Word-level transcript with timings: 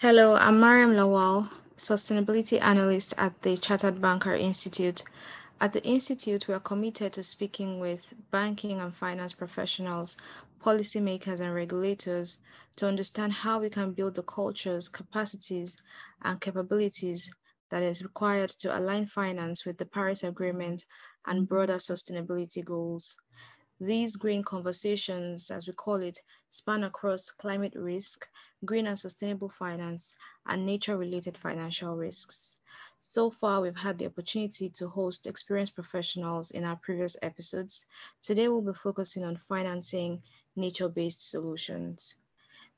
Hello, 0.00 0.36
I'm 0.36 0.60
Mariam 0.60 0.92
Lawal, 0.92 1.50
Sustainability 1.76 2.60
Analyst 2.62 3.14
at 3.18 3.42
the 3.42 3.56
Chartered 3.56 4.00
Banker 4.00 4.32
Institute. 4.32 5.02
At 5.60 5.72
the 5.72 5.82
Institute, 5.82 6.46
we 6.46 6.54
are 6.54 6.60
committed 6.60 7.14
to 7.14 7.24
speaking 7.24 7.80
with 7.80 8.04
banking 8.30 8.80
and 8.80 8.94
finance 8.94 9.32
professionals, 9.32 10.16
policymakers, 10.64 11.40
and 11.40 11.52
regulators 11.52 12.38
to 12.76 12.86
understand 12.86 13.32
how 13.32 13.58
we 13.58 13.70
can 13.70 13.90
build 13.90 14.14
the 14.14 14.22
cultures, 14.22 14.88
capacities, 14.88 15.76
and 16.22 16.40
capabilities 16.40 17.28
that 17.70 17.82
is 17.82 18.04
required 18.04 18.50
to 18.50 18.78
align 18.78 19.06
finance 19.06 19.66
with 19.66 19.78
the 19.78 19.86
Paris 19.86 20.22
Agreement 20.22 20.84
and 21.26 21.48
broader 21.48 21.78
sustainability 21.78 22.64
goals. 22.64 23.16
These 23.80 24.16
green 24.16 24.42
conversations, 24.42 25.52
as 25.52 25.68
we 25.68 25.72
call 25.72 26.02
it, 26.02 26.18
span 26.50 26.82
across 26.82 27.30
climate 27.30 27.74
risk, 27.76 28.28
green 28.64 28.88
and 28.88 28.98
sustainable 28.98 29.50
finance, 29.50 30.16
and 30.46 30.66
nature-related 30.66 31.38
financial 31.38 31.94
risks. 31.94 32.58
So 33.00 33.30
far, 33.30 33.60
we've 33.60 33.76
had 33.76 33.96
the 33.96 34.06
opportunity 34.06 34.68
to 34.70 34.88
host 34.88 35.28
experienced 35.28 35.76
professionals 35.76 36.50
in 36.50 36.64
our 36.64 36.74
previous 36.74 37.16
episodes. 37.22 37.86
Today, 38.20 38.48
we'll 38.48 38.62
be 38.62 38.72
focusing 38.72 39.22
on 39.22 39.36
financing 39.36 40.22
nature-based 40.56 41.30
solutions. 41.30 42.16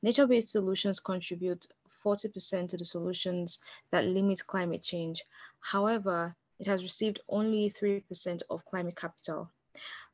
Nature-based 0.02 0.52
solutions 0.52 1.00
contribute 1.00 1.66
40% 2.04 2.68
to 2.68 2.76
the 2.76 2.84
solutions 2.84 3.60
that 3.90 4.04
limit 4.04 4.46
climate 4.46 4.82
change. 4.82 5.24
However, 5.60 6.36
it 6.58 6.66
has 6.66 6.82
received 6.82 7.20
only 7.26 7.70
3% 7.70 8.42
of 8.50 8.66
climate 8.66 8.96
capital. 8.96 9.50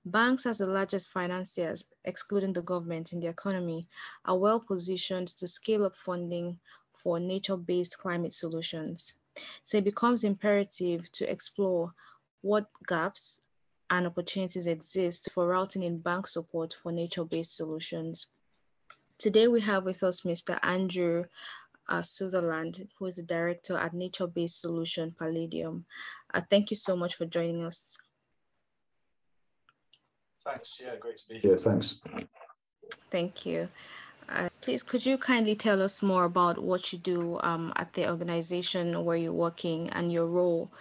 Banks, 0.07 0.47
as 0.47 0.59
the 0.59 0.67
largest 0.67 1.09
financiers, 1.09 1.85
excluding 2.05 2.53
the 2.53 2.63
government 2.63 3.13
in 3.13 3.19
the 3.19 3.27
economy, 3.27 3.89
are 4.25 4.39
well 4.39 4.61
positioned 4.61 5.27
to 5.27 5.49
scale 5.49 5.85
up 5.85 5.97
funding 5.97 6.61
for 6.93 7.19
nature 7.19 7.57
based 7.57 7.99
climate 7.99 8.33
solutions. 8.33 9.15
So 9.65 9.79
it 9.79 9.85
becomes 9.85 10.23
imperative 10.23 11.11
to 11.11 11.29
explore 11.29 11.93
what 12.43 12.69
gaps 12.87 13.41
and 13.91 14.07
opportunities 14.07 14.69
exist 14.69 15.29
for 15.33 15.49
routing 15.49 15.83
in 15.83 15.99
bank 15.99 16.29
support 16.29 16.73
for 16.73 16.93
nature 16.93 17.25
based 17.25 17.57
solutions. 17.57 18.29
Today, 19.19 19.49
we 19.49 19.61
have 19.63 19.85
with 19.85 20.05
us 20.05 20.21
Mr. 20.21 20.57
Andrew 20.63 21.25
uh, 21.89 22.03
Sutherland, 22.03 22.89
who 22.97 23.07
is 23.07 23.17
the 23.17 23.25
director 23.25 23.77
at 23.77 23.93
Nature 23.93 24.29
Based 24.29 24.61
Solution 24.61 25.11
Palladium. 25.19 25.85
Uh, 26.33 26.43
thank 26.49 26.71
you 26.71 26.77
so 26.77 26.95
much 26.95 27.17
for 27.17 27.27
joining 27.27 27.65
us. 27.65 27.99
Thanks. 30.47 30.81
Yeah, 30.83 30.97
great 30.97 31.19
to 31.19 31.29
be 31.29 31.39
here. 31.39 31.57
Thanks. 31.57 31.97
Thank 33.11 33.45
you. 33.45 33.69
Uh, 34.29 34.49
please, 34.61 34.83
could 34.83 35.05
you 35.05 35.19
kindly 35.19 35.55
tell 35.55 35.83
us 35.83 36.03
more 36.03 36.25
about 36.25 36.59
what 36.59 36.93
you 36.93 36.99
do 36.99 37.39
um, 37.43 37.73
at 37.77 37.93
the 37.93 38.09
organization 38.09 39.05
where 39.05 39.17
you're 39.17 39.33
working 39.33 39.91
and 39.91 40.13
your 40.13 40.27
role? 40.27 40.73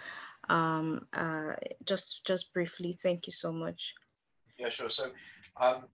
Um, 0.48 1.06
uh, 1.12 1.54
just, 1.84 2.24
just 2.24 2.52
briefly. 2.54 2.96
Thank 3.02 3.26
you 3.26 3.32
so 3.32 3.52
much. 3.52 3.94
Yeah, 4.58 4.70
sure. 4.70 4.90
So, 4.90 5.10
um, 5.60 5.84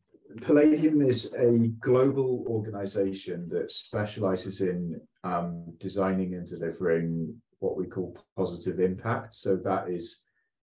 Palladium 0.41 1.03
is 1.03 1.35
a 1.35 1.69
global 1.81 2.45
organization 2.47 3.49
that 3.51 3.71
specializes 3.71 4.61
in 4.61 5.01
um, 5.25 5.65
designing 5.79 6.35
and 6.35 6.47
delivering 6.47 7.35
what 7.59 7.77
we 7.77 7.87
call 7.87 8.17
positive 8.37 8.81
impact. 8.81 9.35
So 9.35 9.57
that 9.57 9.89
is 9.89 10.23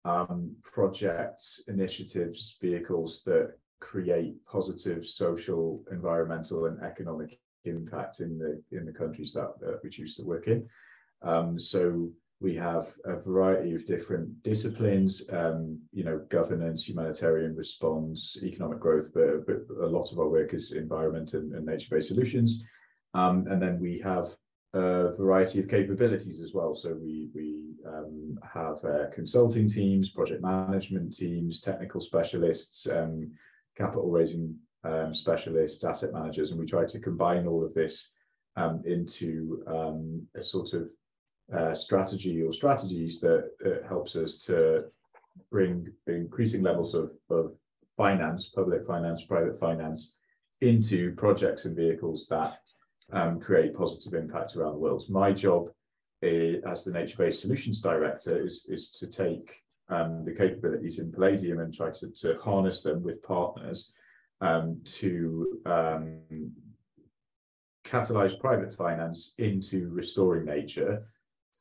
um, 0.07 0.55
projects, 0.63 1.45
initiatives, 1.69 2.41
vehicles 2.63 3.23
that 3.29 3.47
create 3.81 4.35
positive 4.47 5.03
social, 5.05 5.85
environmental, 5.91 6.67
and 6.67 6.77
economic 6.83 7.39
impact 7.65 8.21
in 8.21 8.39
the 8.39 8.53
in 8.77 8.87
the 8.87 8.93
countries 9.03 9.33
that, 9.33 9.51
that 9.61 9.81
we 9.83 9.91
choose 9.91 10.15
to 10.17 10.25
work 10.33 10.47
in. 10.47 10.61
Um, 11.23 11.59
so 11.59 12.11
we 12.41 12.55
have 12.55 12.87
a 13.05 13.17
variety 13.31 13.75
of 13.75 13.87
different 13.87 14.27
disciplines, 14.43 15.13
um, 15.33 15.61
you 15.93 16.05
know, 16.05 16.19
governance, 16.29 16.87
humanitarian 16.89 17.57
response, 17.57 18.37
economic 18.43 18.79
growth, 18.79 19.09
but, 19.15 19.47
but 19.47 19.61
a 19.83 19.93
lot 19.97 20.13
of 20.13 20.19
our 20.19 20.29
work 20.29 20.53
is 20.53 20.73
environment 20.73 21.33
and, 21.33 21.55
and 21.55 21.65
nature-based 21.65 22.09
solutions. 22.09 22.63
Um, 23.15 23.47
and 23.51 23.61
then 23.63 23.81
we 23.81 23.99
have 24.01 24.29
a 24.77 25.17
variety 25.17 25.59
of 25.59 25.69
capabilities 25.69 26.41
as 26.41 26.53
well. 26.53 26.75
So 26.75 26.95
we 26.95 27.31
we 27.35 27.75
um, 27.87 28.39
have 28.43 28.85
uh, 28.85 29.07
consulting 29.13 29.69
teams, 29.69 30.11
project 30.11 30.43
management 30.43 31.17
teams, 31.17 31.61
technical 31.61 32.01
specialists, 32.01 32.89
um, 32.89 33.31
capital 33.77 34.11
raising 34.11 34.57
um, 34.85 35.15
specialists, 35.15 35.83
asset 35.85 36.13
managers, 36.13 36.51
and 36.51 36.61
we 36.61 36.67
try 36.67 36.85
to 36.85 37.01
combine 37.01 37.47
all 37.47 37.65
of 37.65 37.75
this 37.75 38.11
um, 38.57 38.83
into 38.85 39.63
um, 39.67 40.23
a 40.35 40.43
sort 40.43 40.73
of 40.75 40.91
uh, 41.57 41.75
strategy 41.75 42.43
or 42.43 42.53
strategies 42.53 43.21
that 43.21 43.51
uh, 43.65 43.87
helps 43.89 44.15
us 44.17 44.37
to 44.39 44.83
bring 45.51 45.87
increasing 46.07 46.63
levels 46.63 46.95
of, 46.95 47.13
of 47.31 47.57
finance, 47.97 48.51
public 48.55 48.87
finance, 48.87 49.25
private 49.25 49.59
finance, 49.59 50.17
into 50.61 51.15
projects 51.15 51.65
and 51.65 51.77
vehicles 51.77 52.27
that 52.29 52.59
um, 53.13 53.41
create 53.41 53.75
positive 53.75 54.15
impact 54.15 54.57
around 54.57 54.73
the 54.73 54.79
world. 54.79 55.05
My 55.09 55.33
job 55.33 55.69
uh, 56.25 56.61
as 56.71 56.85
the 56.85 56.93
nature-based 56.93 57.41
solutions 57.41 57.81
director 57.81 58.45
is, 58.45 58.67
is 58.69 58.91
to 58.93 59.07
take 59.07 59.63
um, 59.89 60.25
the 60.25 60.33
capabilities 60.33 60.99
in 60.99 61.13
Palladium 61.13 61.61
and 61.61 61.73
try 61.73 61.91
to, 61.91 62.11
to 62.11 62.37
harness 62.43 62.83
them 62.83 63.03
with 63.03 63.23
partners 63.23 63.93
um, 64.41 64.81
to 64.85 65.61
um, 65.67 66.21
catalyze 67.85 68.39
private 68.39 68.73
finance 68.73 69.35
into 69.39 69.89
restoring 69.91 70.45
nature 70.45 71.07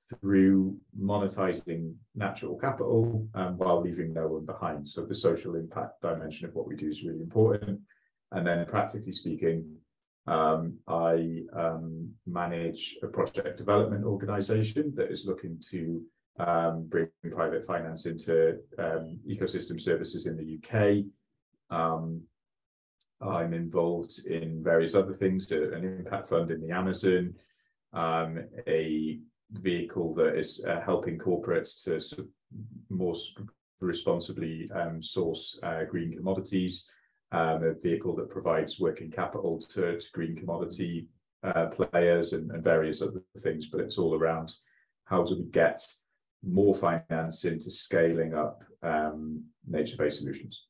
through 0.09 0.77
monetizing 0.99 1.93
natural 2.15 2.55
capital 2.57 3.27
um, 3.33 3.57
while 3.57 3.81
leaving 3.81 4.13
no 4.13 4.27
one 4.27 4.45
behind. 4.45 4.87
So 4.87 5.05
the 5.05 5.15
social 5.15 5.55
impact 5.55 6.01
dimension 6.01 6.47
of 6.47 6.55
what 6.55 6.67
we 6.67 6.75
do 6.75 6.89
is 6.89 7.03
really 7.03 7.21
important. 7.21 7.79
And 8.31 8.45
then 8.45 8.65
practically 8.65 9.13
speaking, 9.13 9.77
um, 10.27 10.77
I 10.87 11.43
um, 11.55 12.09
manage 12.25 12.97
a 13.03 13.07
project 13.07 13.57
development 13.57 14.05
organization 14.05 14.93
that 14.95 15.11
is 15.11 15.25
looking 15.25 15.61
to 15.69 16.01
um, 16.39 16.87
bring 16.87 17.07
private 17.31 17.65
finance 17.65 18.05
into 18.05 18.57
um, 18.79 19.19
ecosystem 19.29 19.79
services 19.79 20.25
in 20.25 20.35
the 20.35 20.59
UK. 20.59 21.05
Um, 21.69 22.21
I'm 23.21 23.53
involved 23.53 24.25
in 24.25 24.63
various 24.63 24.95
other 24.95 25.13
things, 25.13 25.51
uh, 25.51 25.71
an 25.71 25.85
impact 25.85 26.27
fund 26.27 26.51
in 26.51 26.59
the 26.59 26.71
Amazon, 26.71 27.33
um, 27.93 28.43
a 28.67 29.19
vehicle 29.51 30.13
that 30.15 30.35
is 30.35 30.63
uh, 30.67 30.81
helping 30.81 31.17
corporates 31.17 31.83
to 31.83 32.27
more 32.89 33.13
responsibly 33.79 34.69
source 35.01 35.59
uh, 35.63 35.83
green 35.83 36.11
commodities 36.13 36.89
um, 37.35 37.63
a 37.63 37.73
vehicle 37.73 38.15
that 38.15 38.29
provides 38.29 38.79
working 38.79 39.11
capital 39.11 39.59
to, 39.59 39.99
to 39.99 40.11
green 40.13 40.35
commodity 40.35 41.07
uh, 41.43 41.65
players 41.67 42.31
and, 42.31 42.49
and, 42.51 42.63
various 42.63 43.01
other 43.01 43.21
things, 43.39 43.67
but 43.67 43.81
it's 43.81 43.97
all 43.97 44.15
around 44.15 44.53
how 45.03 45.21
do 45.21 45.35
we 45.35 45.43
get 45.51 45.85
more 46.43 46.73
finance 46.73 47.43
into 47.43 47.69
scaling 47.69 48.33
up 48.33 48.63
um, 48.83 49.43
nature-based 49.67 50.19
solutions. 50.19 50.65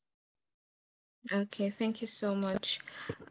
Okay, 1.32 1.70
thank 1.70 2.00
you 2.00 2.06
so 2.06 2.34
much. 2.34 2.80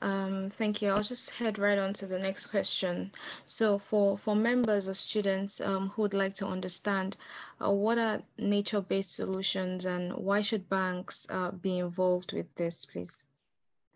Um, 0.02 0.50
thank 0.50 0.82
you. 0.82 0.90
I'll 0.90 1.04
just 1.04 1.30
head 1.30 1.58
right 1.58 1.78
on 1.78 1.94
to 1.94 2.06
the 2.06 2.20
next 2.20 2.48
question. 2.48 3.12
So 3.46 3.78
for, 3.78 4.18
for 4.18 4.36
members 4.36 4.90
or 4.90 4.94
students 4.94 5.62
um, 5.62 5.90
who 5.90 6.02
would 6.02 6.14
like 6.14 6.34
to 6.36 6.48
understand 6.48 7.16
uh, 7.64 7.72
what 7.72 7.98
are 7.98 8.22
nature-based 8.38 9.16
solutions 9.16 9.86
and 9.86 10.14
why 10.14 10.42
should 10.42 10.68
banks 10.68 11.26
uh, 11.30 11.52
be 11.52 11.80
involved 11.80 12.34
with 12.34 12.54
this, 12.56 12.86
please? 12.86 13.24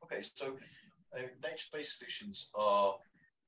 Okay, 0.03 0.21
so 0.21 0.53
uh, 1.17 1.21
nature-based 1.43 1.97
solutions 1.97 2.51
are 2.55 2.95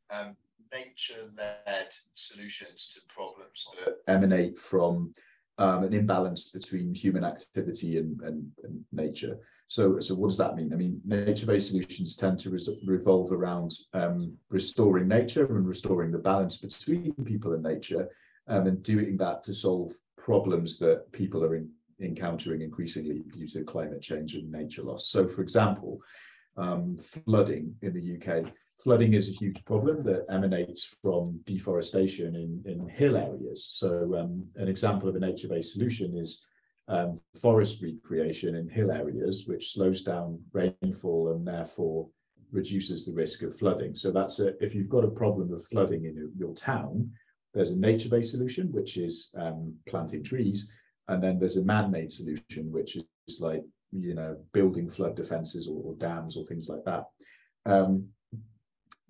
um, 0.09 0.35
nature-led 0.73 1.93
solutions 2.13 2.89
to 2.93 3.13
problems 3.13 3.67
that 3.85 3.97
emanate 4.07 4.59
from 4.59 5.13
um, 5.61 5.83
an 5.83 5.93
imbalance 5.93 6.49
between 6.49 6.95
human 6.95 7.23
activity 7.23 7.99
and, 7.99 8.19
and, 8.21 8.49
and, 8.63 8.83
nature. 8.91 9.37
So, 9.67 9.99
so 9.99 10.15
what 10.15 10.29
does 10.29 10.37
that 10.39 10.55
mean? 10.55 10.73
I 10.73 10.75
mean, 10.75 10.99
nature-based 11.05 11.67
solutions 11.69 12.15
tend 12.15 12.39
to 12.39 12.57
revolve 12.83 13.31
around 13.31 13.71
um, 13.93 14.35
restoring 14.49 15.07
nature 15.07 15.45
and 15.55 15.67
restoring 15.67 16.11
the 16.11 16.17
balance 16.17 16.57
between 16.57 17.13
people 17.25 17.53
and 17.53 17.61
nature, 17.61 18.09
um, 18.47 18.65
and 18.65 18.81
doing 18.81 19.17
that 19.17 19.43
to 19.43 19.53
solve 19.53 19.93
problems 20.17 20.79
that 20.79 21.11
people 21.11 21.43
are 21.43 21.55
in, 21.55 21.69
encountering 22.01 22.61
increasingly 22.63 23.21
due 23.31 23.47
to 23.49 23.63
climate 23.63 24.01
change 24.01 24.33
and 24.33 24.51
nature 24.51 24.81
loss. 24.81 25.09
So, 25.09 25.27
for 25.27 25.43
example, 25.43 25.99
um, 26.57 26.97
flooding 26.97 27.75
in 27.83 27.93
the 27.93 28.15
UK 28.17 28.51
flooding 28.83 29.13
is 29.13 29.29
a 29.29 29.33
huge 29.33 29.63
problem 29.65 30.01
that 30.03 30.25
emanates 30.29 30.95
from 31.01 31.39
deforestation 31.45 32.35
in, 32.35 32.61
in 32.65 32.87
hill 32.89 33.17
areas. 33.17 33.67
So 33.71 34.17
um, 34.19 34.45
an 34.55 34.67
example 34.67 35.07
of 35.09 35.15
a 35.15 35.19
nature-based 35.19 35.73
solution 35.73 36.17
is 36.17 36.45
um, 36.87 37.15
forest 37.41 37.81
recreation 37.81 38.55
in 38.55 38.67
hill 38.67 38.91
areas, 38.91 39.45
which 39.47 39.73
slows 39.73 40.03
down 40.03 40.39
rainfall 40.51 41.31
and 41.31 41.47
therefore 41.47 42.09
reduces 42.51 43.05
the 43.05 43.13
risk 43.13 43.43
of 43.43 43.57
flooding. 43.57 43.95
So 43.95 44.11
that's 44.11 44.39
a, 44.39 44.61
if 44.63 44.75
you've 44.75 44.89
got 44.89 45.05
a 45.05 45.11
problem 45.11 45.53
of 45.53 45.65
flooding 45.65 46.05
in 46.05 46.15
your, 46.15 46.29
your 46.37 46.55
town, 46.55 47.11
there's 47.53 47.71
a 47.71 47.79
nature-based 47.79 48.31
solution, 48.31 48.71
which 48.71 48.97
is 48.97 49.33
um, 49.37 49.75
planting 49.87 50.23
trees, 50.23 50.71
and 51.07 51.21
then 51.21 51.37
there's 51.37 51.57
a 51.57 51.65
man-made 51.65 52.11
solution, 52.11 52.71
which 52.71 52.95
is 52.95 53.39
like 53.39 53.63
you 53.91 54.13
know 54.13 54.37
building 54.53 54.89
flood 54.89 55.15
defenses 55.15 55.67
or, 55.67 55.81
or 55.83 55.95
dams 55.95 56.37
or 56.37 56.45
things 56.45 56.69
like 56.69 56.83
that. 56.85 57.03
Um, 57.65 58.07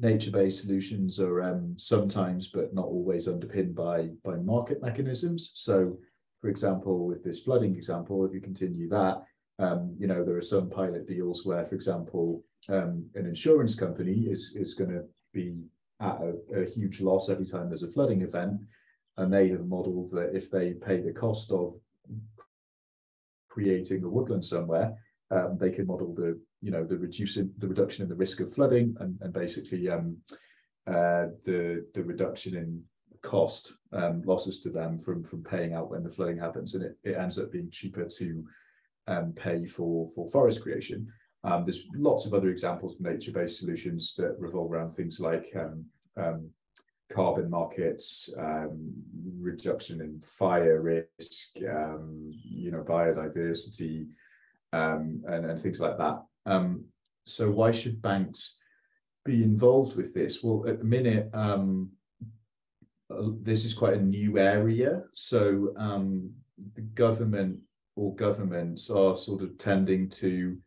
nature-based 0.01 0.61
solutions 0.61 1.19
are 1.19 1.43
um, 1.43 1.75
sometimes, 1.77 2.47
but 2.47 2.73
not 2.73 2.85
always, 2.85 3.27
underpinned 3.27 3.75
by 3.75 4.09
by 4.23 4.35
market 4.35 4.81
mechanisms. 4.81 5.51
So, 5.55 5.97
for 6.41 6.49
example, 6.49 7.07
with 7.07 7.23
this 7.23 7.39
flooding 7.39 7.75
example, 7.75 8.25
if 8.25 8.33
you 8.33 8.41
continue 8.41 8.89
that, 8.89 9.23
um, 9.59 9.95
you 9.99 10.07
know 10.07 10.23
there 10.23 10.37
are 10.37 10.41
some 10.41 10.69
pilot 10.69 11.07
deals 11.07 11.45
where, 11.45 11.65
for 11.65 11.75
example, 11.75 12.43
um, 12.69 13.05
an 13.15 13.25
insurance 13.25 13.75
company 13.75 14.25
is 14.29 14.53
is 14.55 14.73
going 14.73 14.91
to 14.91 15.03
be 15.33 15.55
at 15.99 16.19
a, 16.19 16.61
a, 16.61 16.65
huge 16.65 16.99
loss 16.99 17.29
every 17.29 17.45
time 17.45 17.69
there's 17.69 17.83
a 17.83 17.87
flooding 17.87 18.23
event, 18.23 18.59
and 19.17 19.31
they 19.31 19.49
have 19.49 19.67
modelled 19.67 20.11
that 20.11 20.35
if 20.35 20.49
they 20.49 20.73
pay 20.73 20.99
the 20.99 21.13
cost 21.13 21.51
of 21.51 21.75
creating 23.49 24.03
a 24.03 24.09
woodland 24.09 24.43
somewhere, 24.43 24.97
um, 25.29 25.57
they 25.59 25.69
can 25.69 25.85
model 25.85 26.13
the 26.13 26.39
you 26.61 26.71
know 26.71 26.83
the 26.83 26.97
reducing 26.97 27.51
the 27.57 27.67
reduction 27.67 28.03
in 28.03 28.09
the 28.09 28.15
risk 28.15 28.39
of 28.39 28.53
flooding 28.53 28.95
and, 28.99 29.17
and 29.21 29.33
basically 29.33 29.89
um, 29.89 30.17
uh, 30.87 31.27
the 31.45 31.85
the 31.93 32.03
reduction 32.03 32.55
in 32.55 32.83
cost 33.21 33.73
um, 33.93 34.21
losses 34.23 34.59
to 34.61 34.69
them 34.69 34.97
from 34.97 35.23
from 35.23 35.43
paying 35.43 35.73
out 35.73 35.89
when 35.89 36.03
the 36.03 36.09
flooding 36.09 36.37
happens, 36.37 36.75
and 36.75 36.83
it, 36.83 36.97
it 37.03 37.17
ends 37.17 37.37
up 37.37 37.51
being 37.51 37.69
cheaper 37.69 38.05
to 38.05 38.43
um, 39.07 39.33
pay 39.33 39.65
for 39.65 40.07
for 40.15 40.29
forest 40.31 40.61
creation. 40.61 41.07
Um, 41.43 41.65
there's 41.65 41.83
lots 41.95 42.25
of 42.25 42.33
other 42.33 42.49
examples 42.49 42.93
of 42.93 43.01
nature-based 43.01 43.59
solutions 43.59 44.13
that 44.17 44.35
revolve 44.37 44.71
around 44.71 44.91
things 44.91 45.19
like 45.19 45.51
um, 45.55 45.85
um, 46.15 46.49
carbon 47.11 47.49
markets, 47.49 48.29
um, 48.37 48.93
reduction 49.39 50.01
in 50.01 50.21
fire 50.21 50.81
risk, 50.81 51.49
um, 51.67 52.31
you 52.43 52.69
know, 52.71 52.83
biodiversity, 52.83 54.07
um, 54.71 55.23
and, 55.27 55.45
and, 55.45 55.59
things 55.59 55.81
like 55.81 55.97
that. 55.97 56.23
Um, 56.45 56.85
so 57.25 57.49
why 57.51 57.71
should 57.71 58.01
banks 58.01 58.57
be 59.25 59.43
involved 59.43 59.95
with 59.95 60.13
this? 60.13 60.43
Well, 60.43 60.65
at 60.67 60.79
the 60.79 60.85
minute, 60.85 61.29
um, 61.33 61.91
this 63.41 63.65
is 63.65 63.73
quite 63.73 63.93
a 63.93 64.01
new 64.01 64.39
area. 64.39 65.03
So 65.13 65.73
um, 65.77 66.31
the 66.75 66.81
government 66.81 67.59
or 67.95 68.15
governments 68.15 68.89
are 68.89 69.15
sort 69.15 69.41
of 69.41 69.57
tending 69.57 70.09
to 70.09 70.57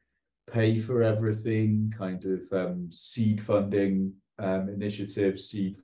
pay 0.52 0.78
for 0.78 1.02
everything, 1.02 1.92
kind 1.96 2.24
of 2.24 2.74
seed 2.90 3.42
funding 3.42 4.12
initiatives, 4.38 5.48
seed 5.48 5.76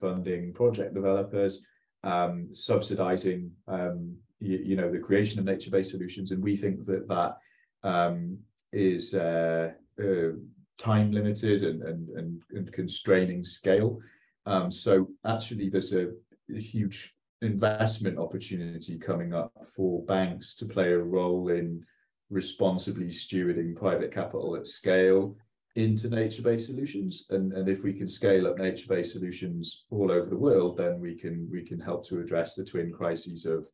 funding 0.00 0.52
project 0.52 0.94
developers, 0.94 1.64
um, 2.02 2.48
subsidizing 2.52 3.50
um, 3.68 4.16
you, 4.40 4.58
you, 4.58 4.76
know 4.76 4.90
the 4.90 4.98
creation 4.98 5.38
of 5.38 5.46
nature-based 5.46 5.90
solutions, 5.90 6.30
and 6.30 6.42
we 6.42 6.56
think 6.56 6.84
that 6.84 7.08
that 7.08 7.36
um, 7.82 8.38
is 8.74 9.14
uh, 9.14 9.70
uh, 10.02 10.32
time 10.78 11.12
limited 11.12 11.62
and, 11.62 11.82
and, 11.82 12.08
and, 12.10 12.42
and 12.50 12.72
constraining 12.72 13.44
scale. 13.44 14.00
Um, 14.46 14.70
so 14.70 15.08
actually, 15.24 15.68
there's 15.70 15.92
a, 15.92 16.08
a 16.54 16.60
huge 16.60 17.14
investment 17.42 18.18
opportunity 18.18 18.98
coming 18.98 19.32
up 19.34 19.52
for 19.74 20.02
banks 20.04 20.54
to 20.56 20.66
play 20.66 20.92
a 20.92 20.98
role 20.98 21.48
in 21.48 21.84
responsibly 22.30 23.06
stewarding 23.06 23.76
private 23.76 24.10
capital 24.10 24.56
at 24.56 24.66
scale 24.66 25.36
into 25.76 26.08
nature-based 26.08 26.66
solutions 26.66 27.26
and, 27.30 27.52
and 27.52 27.68
if 27.68 27.82
we 27.82 27.92
can 27.92 28.08
scale 28.08 28.46
up 28.46 28.58
nature-based 28.58 29.12
solutions 29.12 29.84
all 29.90 30.10
over 30.10 30.26
the 30.26 30.36
world 30.36 30.76
then 30.76 31.00
we 31.00 31.14
can 31.14 31.48
we 31.50 31.62
can 31.62 31.80
help 31.80 32.06
to 32.06 32.20
address 32.20 32.54
the 32.54 32.64
twin 32.64 32.92
crises 32.92 33.44
of, 33.44 33.68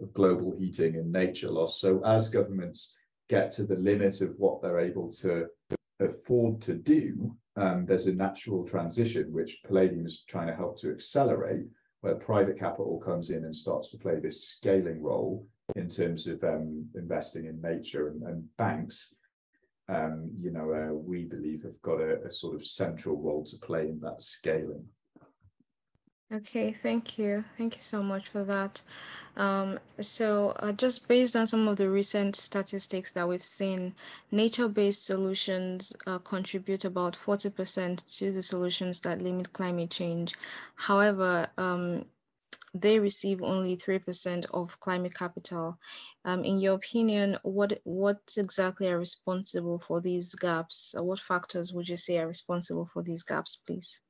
of 0.00 0.12
global 0.12 0.54
heating 0.56 0.96
and 0.96 1.10
nature 1.10 1.50
loss 1.50 1.80
so 1.80 2.00
as 2.04 2.28
governments 2.28 2.94
get 3.28 3.50
to 3.50 3.64
the 3.64 3.76
limit 3.76 4.20
of 4.20 4.34
what 4.38 4.60
they're 4.62 4.80
able 4.80 5.10
to 5.12 5.46
afford 6.00 6.60
to 6.62 6.74
do 6.74 7.34
um, 7.56 7.84
there's 7.86 8.06
a 8.06 8.12
natural 8.12 8.64
transition 8.64 9.32
which 9.32 9.60
palladium 9.66 10.06
is 10.06 10.22
trying 10.28 10.46
to 10.46 10.54
help 10.54 10.78
to 10.80 10.90
accelerate 10.90 11.66
where 12.00 12.14
private 12.14 12.58
capital 12.58 12.98
comes 12.98 13.30
in 13.30 13.44
and 13.44 13.54
starts 13.54 13.90
to 13.90 13.98
play 13.98 14.20
this 14.20 14.44
scaling 14.44 15.02
role 15.02 15.44
in 15.74 15.88
terms 15.88 16.26
of 16.26 16.42
um, 16.44 16.86
investing 16.94 17.46
in 17.46 17.60
nature 17.60 18.08
and, 18.08 18.22
and 18.22 18.44
banks 18.56 19.12
um, 19.88 20.30
you 20.40 20.50
know, 20.50 20.72
uh, 20.72 20.92
we 20.92 21.24
believe 21.24 21.62
have 21.62 21.80
got 21.82 22.00
a, 22.00 22.22
a, 22.26 22.30
sort 22.30 22.54
of 22.54 22.66
central 22.66 23.16
role 23.20 23.42
to 23.44 23.56
play 23.56 23.88
in 23.88 24.00
that 24.00 24.20
scaling. 24.20 24.84
Okay, 26.30 26.74
thank 26.74 27.18
you. 27.18 27.42
Thank 27.56 27.76
you 27.76 27.80
so 27.80 28.02
much 28.02 28.28
for 28.28 28.44
that. 28.44 28.82
Um, 29.38 29.78
so, 30.02 30.50
uh, 30.50 30.72
just 30.72 31.08
based 31.08 31.34
on 31.36 31.46
some 31.46 31.66
of 31.68 31.78
the 31.78 31.88
recent 31.88 32.36
statistics 32.36 33.12
that 33.12 33.26
we've 33.26 33.42
seen, 33.42 33.94
nature 34.30 34.68
based 34.68 35.06
solutions 35.06 35.94
uh, 36.06 36.18
contribute 36.18 36.84
about 36.84 37.16
40% 37.16 38.18
to 38.18 38.30
the 38.30 38.42
solutions 38.42 39.00
that 39.00 39.22
limit 39.22 39.54
climate 39.54 39.90
change. 39.90 40.34
However, 40.74 41.48
um, 41.56 42.04
they 42.74 42.98
receive 42.98 43.42
only 43.42 43.78
3% 43.78 44.44
of 44.52 44.78
climate 44.80 45.14
capital. 45.14 45.78
Um, 46.26 46.44
in 46.44 46.60
your 46.60 46.74
opinion, 46.74 47.38
what, 47.42 47.80
what 47.84 48.20
exactly 48.36 48.88
are 48.88 48.98
responsible 48.98 49.78
for 49.78 50.02
these 50.02 50.34
gaps? 50.34 50.94
What 50.94 51.20
factors 51.20 51.72
would 51.72 51.88
you 51.88 51.96
say 51.96 52.18
are 52.18 52.28
responsible 52.28 52.84
for 52.84 53.02
these 53.02 53.22
gaps, 53.22 53.56
please? 53.56 54.02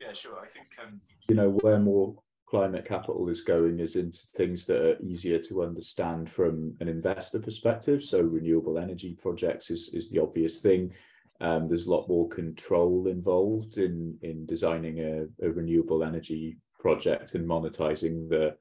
Yeah, 0.00 0.12
sure. 0.14 0.38
I 0.38 0.48
think, 0.48 0.66
um... 0.82 1.00
you 1.30 1.36
know, 1.36 1.50
where 1.60 1.78
more 1.78 2.16
climate 2.44 2.84
capital 2.84 3.28
is 3.28 3.40
going 3.40 3.78
is 3.78 3.94
into 3.94 4.18
things 4.34 4.66
that 4.66 4.84
are 4.84 5.00
easier 5.00 5.38
to 5.38 5.62
understand 5.62 6.28
from 6.28 6.74
an 6.80 6.88
investor 6.88 7.38
perspective. 7.38 8.02
So 8.02 8.22
renewable 8.22 8.78
energy 8.78 9.14
projects 9.14 9.70
is, 9.70 9.90
is 9.92 10.10
the 10.10 10.20
obvious 10.20 10.58
thing. 10.58 10.92
Um, 11.40 11.68
there's 11.68 11.86
a 11.86 11.90
lot 11.90 12.08
more 12.08 12.28
control 12.28 13.06
involved 13.06 13.78
in 13.78 14.18
in 14.22 14.44
designing 14.44 14.98
a, 14.98 15.46
a 15.46 15.50
renewable 15.52 16.02
energy 16.02 16.58
project 16.80 17.36
and 17.36 17.48
monetizing 17.48 18.28
the 18.28 18.56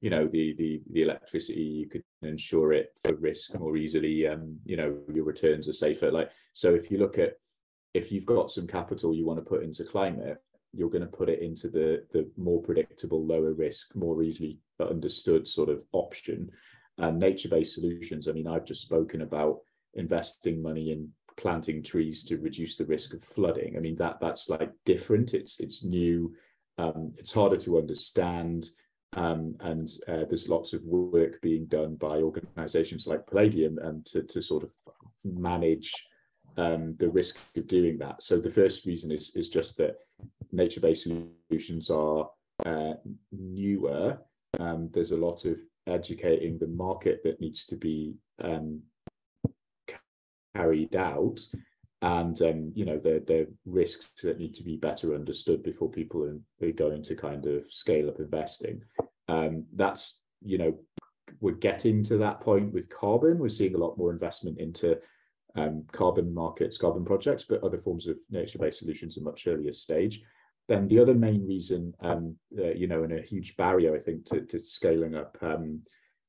you 0.00 0.08
know 0.08 0.26
the 0.26 0.54
the 0.56 0.80
the 0.92 1.02
electricity 1.02 1.60
you 1.60 1.88
could 1.88 2.02
insure 2.22 2.72
it 2.72 2.92
for 3.02 3.14
risk 3.16 3.58
more 3.58 3.76
easily 3.76 4.26
um 4.26 4.56
you 4.64 4.76
know 4.76 4.98
your 5.12 5.24
returns 5.24 5.68
are 5.68 5.72
safer 5.72 6.10
like 6.10 6.30
so 6.52 6.74
if 6.74 6.90
you 6.90 6.98
look 6.98 7.18
at 7.18 7.34
if 7.94 8.12
you've 8.12 8.26
got 8.26 8.50
some 8.50 8.66
capital 8.66 9.14
you 9.14 9.24
want 9.24 9.38
to 9.38 9.50
put 9.50 9.62
into 9.62 9.84
climate 9.84 10.38
you're 10.76 10.90
going 10.90 11.02
to 11.02 11.18
put 11.18 11.28
it 11.28 11.40
into 11.40 11.68
the 11.68 12.04
the 12.12 12.28
more 12.36 12.62
predictable 12.62 13.24
lower 13.24 13.52
risk 13.52 13.94
more 13.94 14.22
easily 14.22 14.58
understood 14.80 15.46
sort 15.46 15.68
of 15.68 15.82
option. 15.92 16.50
And 16.98 17.18
nature-based 17.18 17.74
solutions 17.74 18.26
i 18.26 18.32
mean 18.32 18.46
i've 18.46 18.64
just 18.64 18.80
spoken 18.80 19.20
about 19.20 19.58
investing 19.96 20.62
money 20.62 20.92
in 20.92 21.10
planting 21.36 21.82
trees 21.82 22.24
to 22.24 22.38
reduce 22.38 22.76
the 22.76 22.86
risk 22.86 23.14
of 23.14 23.22
flooding. 23.22 23.76
I 23.76 23.80
mean 23.80 23.96
that 23.96 24.18
that's 24.20 24.48
like 24.48 24.72
different. 24.84 25.34
It's 25.34 25.60
it's 25.60 25.84
new. 25.84 26.34
Um, 26.78 27.12
it's 27.18 27.32
harder 27.32 27.56
to 27.58 27.78
understand. 27.78 28.70
Um, 29.12 29.56
and 29.60 29.88
uh, 30.08 30.24
there's 30.28 30.48
lots 30.48 30.72
of 30.72 30.82
work 30.84 31.40
being 31.40 31.66
done 31.66 31.94
by 31.94 32.18
organizations 32.18 33.06
like 33.06 33.26
Palladium 33.26 33.78
um, 33.82 34.02
to, 34.06 34.22
to 34.24 34.42
sort 34.42 34.62
of 34.62 34.72
manage 35.24 35.90
um, 36.56 36.94
the 36.98 37.08
risk 37.08 37.38
of 37.56 37.66
doing 37.66 37.98
that. 37.98 38.22
So 38.22 38.38
the 38.38 38.50
first 38.50 38.86
reason 38.86 39.10
is, 39.10 39.34
is 39.34 39.48
just 39.48 39.76
that 39.78 39.96
nature-based 40.52 41.08
solutions 41.50 41.90
are 41.90 42.30
uh, 42.64 42.94
newer. 43.32 44.18
Um, 44.58 44.90
there's 44.92 45.10
a 45.10 45.16
lot 45.16 45.44
of 45.44 45.60
educating 45.86 46.58
the 46.58 46.66
market 46.66 47.20
that 47.24 47.40
needs 47.40 47.64
to 47.66 47.76
be 47.76 48.14
um, 48.42 48.82
carried 50.54 50.96
out 50.96 51.40
and 52.02 52.40
um, 52.42 52.72
you 52.74 52.84
know 52.84 52.98
the 52.98 53.22
the 53.26 53.48
risks 53.64 54.10
that 54.22 54.38
need 54.38 54.54
to 54.54 54.62
be 54.62 54.76
better 54.76 55.14
understood 55.14 55.62
before 55.62 55.90
people 55.90 56.22
are, 56.24 56.72
going 56.72 57.02
to 57.02 57.14
kind 57.14 57.46
of 57.46 57.64
scale 57.64 58.08
up 58.08 58.20
investing. 58.20 58.82
Um, 59.28 59.64
that's 59.74 60.20
you 60.44 60.58
know 60.58 60.78
we're 61.40 61.54
getting 61.54 62.02
to 62.04 62.18
that 62.18 62.40
point 62.40 62.72
with 62.72 62.90
carbon. 62.90 63.38
We're 63.38 63.48
seeing 63.48 63.74
a 63.74 63.78
lot 63.78 63.98
more 63.98 64.12
investment 64.12 64.58
into 64.58 64.98
um, 65.56 65.84
carbon 65.92 66.32
markets, 66.32 66.78
carbon 66.78 67.04
projects, 67.04 67.44
but 67.44 67.62
other 67.62 67.78
forms 67.78 68.06
of 68.06 68.18
nature-based 68.30 68.78
solutions 68.78 69.16
at 69.16 69.22
much 69.22 69.46
earlier 69.46 69.72
stage. 69.72 70.22
Then 70.68 70.88
the 70.88 70.98
other 70.98 71.14
main 71.14 71.46
reason, 71.46 71.94
um, 72.00 72.36
uh, 72.58 72.72
you 72.72 72.86
know, 72.88 73.04
and 73.04 73.12
a 73.12 73.22
huge 73.22 73.56
barrier, 73.56 73.94
I 73.94 73.98
think, 73.98 74.24
to, 74.26 74.40
to 74.42 74.58
scaling 74.58 75.14
up 75.14 75.36
um, 75.40 75.80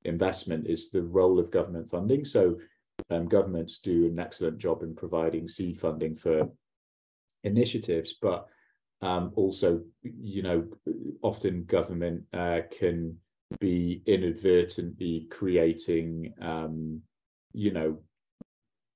investment 0.05 0.67
is 0.67 0.89
the 0.89 1.01
role 1.01 1.39
of 1.39 1.51
government 1.51 1.89
funding. 1.89 2.24
So 2.24 2.57
um, 3.10 3.27
governments 3.27 3.79
do 3.79 4.05
an 4.05 4.19
excellent 4.19 4.60
job 4.60 4.84
in 4.84 4.96
providing 4.96 5.48
seed 5.48 5.79
funding 5.79 6.15
for 6.15 6.50
initiatives, 7.43 8.15
but 8.22 8.48
um, 9.01 9.31
also, 9.36 9.81
you 10.01 10.41
know, 10.41 10.67
often 11.22 11.65
government 11.65 12.24
uh, 12.34 12.62
can 12.72 13.17
be 13.60 14.01
inadvertently 14.05 15.27
creating, 15.29 16.34
um, 16.41 17.01
you 17.53 17.72
know, 17.72 18.00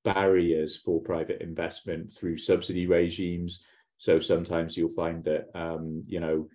barriers 0.03 0.77
for 0.77 1.01
private 1.01 1.41
investment 1.41 2.11
through 2.11 2.37
subsidy 2.37 2.87
regimes. 2.87 3.63
So 3.97 4.19
sometimes 4.19 4.75
you'll 4.75 4.89
find 4.89 5.23
that 5.25 5.49
um, 5.53 6.03
you 6.07 6.19
know 6.19 6.47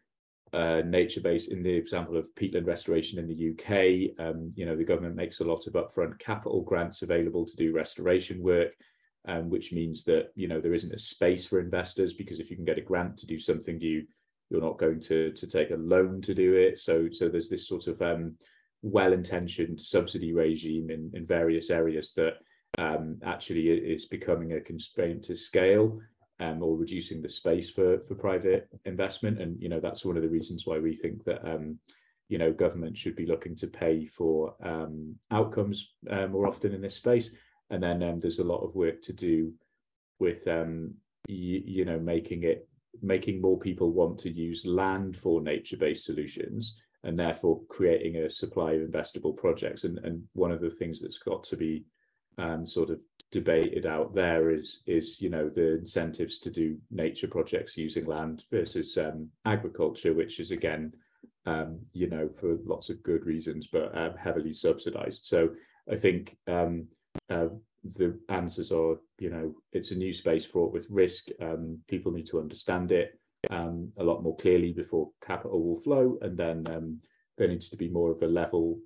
uh, 0.53 0.83
nature-based. 0.85 1.51
In 1.51 1.63
the 1.63 1.73
example 1.73 2.17
of 2.17 2.35
peatland 2.35 2.67
restoration 2.67 3.19
in 3.19 3.27
the 3.27 3.51
UK, 3.51 4.27
um, 4.27 4.53
you 4.55 4.67
know 4.67 4.77
the 4.77 4.85
government 4.85 5.17
makes 5.17 5.41
a 5.41 5.45
lot 5.45 5.67
of 5.67 5.75
upfront 5.75 6.19
capital 6.19 6.63
grants 6.63 7.03
available 7.03 7.47
to 7.47 7.57
do 7.57 7.73
restoration 7.73 8.43
work, 8.43 8.73
um, 9.27 9.51
which 9.51 9.73
means 9.73 10.05
that 10.05 10.33
you 10.35 10.49
know 10.49 10.61
there 10.61 10.75
isn't 10.75 10.95
a 10.95 10.99
space 10.99 11.47
for 11.47 11.61
investors 11.61 12.13
because 12.13 12.41
if 12.41 12.51
you 12.51 12.57
can 12.57 12.65
get 12.65 12.79
a 12.79 12.83
grant 12.83 13.17
to 13.19 13.27
do 13.27 13.39
something, 13.39 13.81
you 13.81 14.07
you're 14.51 14.61
not 14.61 14.79
going 14.79 15.01
to 15.01 15.33
to 15.33 15.47
take 15.47 15.71
a 15.71 15.77
loan 15.77 16.21
to 16.23 16.35
do 16.35 16.55
it. 16.55 16.79
So 16.79 17.09
so 17.11 17.29
there's 17.29 17.49
this 17.49 17.69
sort 17.69 17.87
of 17.87 18.01
um, 18.03 18.37
well-intentioned 18.83 19.81
subsidy 19.81 20.33
regime 20.33 20.91
in 20.91 21.11
in 21.15 21.27
various 21.27 21.71
areas 21.71 22.13
that 22.13 22.35
um, 22.79 23.19
actually 23.25 23.69
is 23.69 24.07
becoming 24.07 24.53
a 24.53 24.61
constraint 24.61 25.23
to 25.25 25.37
scale 25.37 25.99
um, 26.41 26.63
or 26.63 26.77
reducing 26.77 27.23
the 27.23 27.29
space 27.29 27.71
for 27.71 28.01
for 28.01 28.15
private 28.15 28.69
investment. 28.85 29.41
And 29.41 29.61
you 29.61 29.69
know 29.69 29.81
that's 29.81 30.05
one 30.05 30.17
of 30.17 30.23
the 30.23 30.29
reasons 30.29 30.67
why 30.67 30.79
we 30.79 30.95
think 30.95 31.25
that 31.25 31.47
um, 31.49 31.79
you 32.29 32.39
know 32.39 32.53
government 32.53 32.97
should 32.97 33.17
be 33.17 33.27
looking 33.27 33.57
to 33.57 33.67
pay 33.67 34.07
for 34.07 34.55
um, 34.63 35.15
outcomes 35.31 35.93
uh, 36.11 36.27
more 36.27 36.47
often 36.47 36.75
in 36.75 36.83
this 36.83 36.97
space. 36.97 37.31
And 37.71 37.83
then 37.83 38.03
um, 38.03 38.21
there's 38.21 38.39
a 38.39 38.45
lot 38.45 38.65
of 38.65 38.75
work 38.75 39.03
to 39.03 39.13
do 39.13 39.53
with 40.19 40.47
um, 40.47 40.95
y- 41.29 41.65
you 41.65 41.85
know 41.85 41.99
making 41.99 42.45
it 42.45 42.69
making 43.03 43.41
more 43.41 43.59
people 43.59 43.93
want 43.93 44.19
to 44.19 44.31
use 44.31 44.65
land 44.65 45.17
for 45.17 45.43
nature-based 45.43 46.05
solutions 46.05 46.79
and 47.05 47.19
therefore 47.19 47.61
creating 47.69 48.17
a 48.17 48.31
supply 48.31 48.73
of 48.73 48.89
investable 48.89 49.37
projects. 49.37 49.85
And, 49.85 49.99
and 49.99 50.23
one 50.33 50.51
of 50.51 50.61
the 50.61 50.71
things 50.71 51.01
that's 51.01 51.19
got 51.19 51.45
to 51.45 51.57
be 51.57 51.85
um, 52.39 52.67
sort 52.67 52.91
of 52.91 53.03
debated 53.33 53.87
out 53.87 54.15
there 54.15 54.51
is 54.51 54.81
is 54.87 55.21
you 55.21 55.29
know 55.29 55.49
the 55.49 55.79
incentives 55.79 56.39
to 56.39 56.51
do 56.51 56.79
nature 56.91 57.29
projects 57.29 57.77
using 57.77 58.07
land 58.07 58.45
versus 58.51 58.97
um, 58.97 59.29
agriculture, 59.45 60.15
which 60.15 60.39
is 60.41 60.51
again 60.51 60.93
um, 61.47 61.81
you 61.93 62.09
know 62.09 62.29
for 62.29 62.59
lots 62.65 62.89
of 62.89 63.03
good 63.03 63.27
reasons, 63.27 63.67
but 63.67 63.97
um, 63.97 64.15
heavily 64.17 64.53
subsidized. 64.53 65.25
So 65.25 65.51
I 65.91 65.97
think 65.97 66.37
um, 66.47 66.87
uh, 67.31 67.49
the 67.85 68.19
answers 68.29 68.71
are 68.73 68.97
you 69.19 69.31
know 69.31 69.55
it's 69.73 69.91
a 69.91 69.97
new 69.97 70.13
space 70.13 70.45
fraught 70.45 70.73
with 70.73 70.87
risk. 70.91 71.29
Um, 71.41 71.79
people 71.89 72.13
need 72.13 72.27
to 72.27 72.41
understand 72.41 72.93
it 72.93 73.19
a 73.51 74.03
lot 74.03 74.23
more 74.25 74.37
clearly 74.37 74.73
before 74.73 75.11
capital 75.25 75.63
will 75.63 75.81
flow, 75.81 76.19
and 76.21 76.37
then 76.37 77.01
there 77.39 77.49
needs 77.49 77.69
to 77.69 77.77
be 77.77 77.89
more 77.89 78.11
of 78.11 78.23
a 78.23 78.27
level 78.27 78.79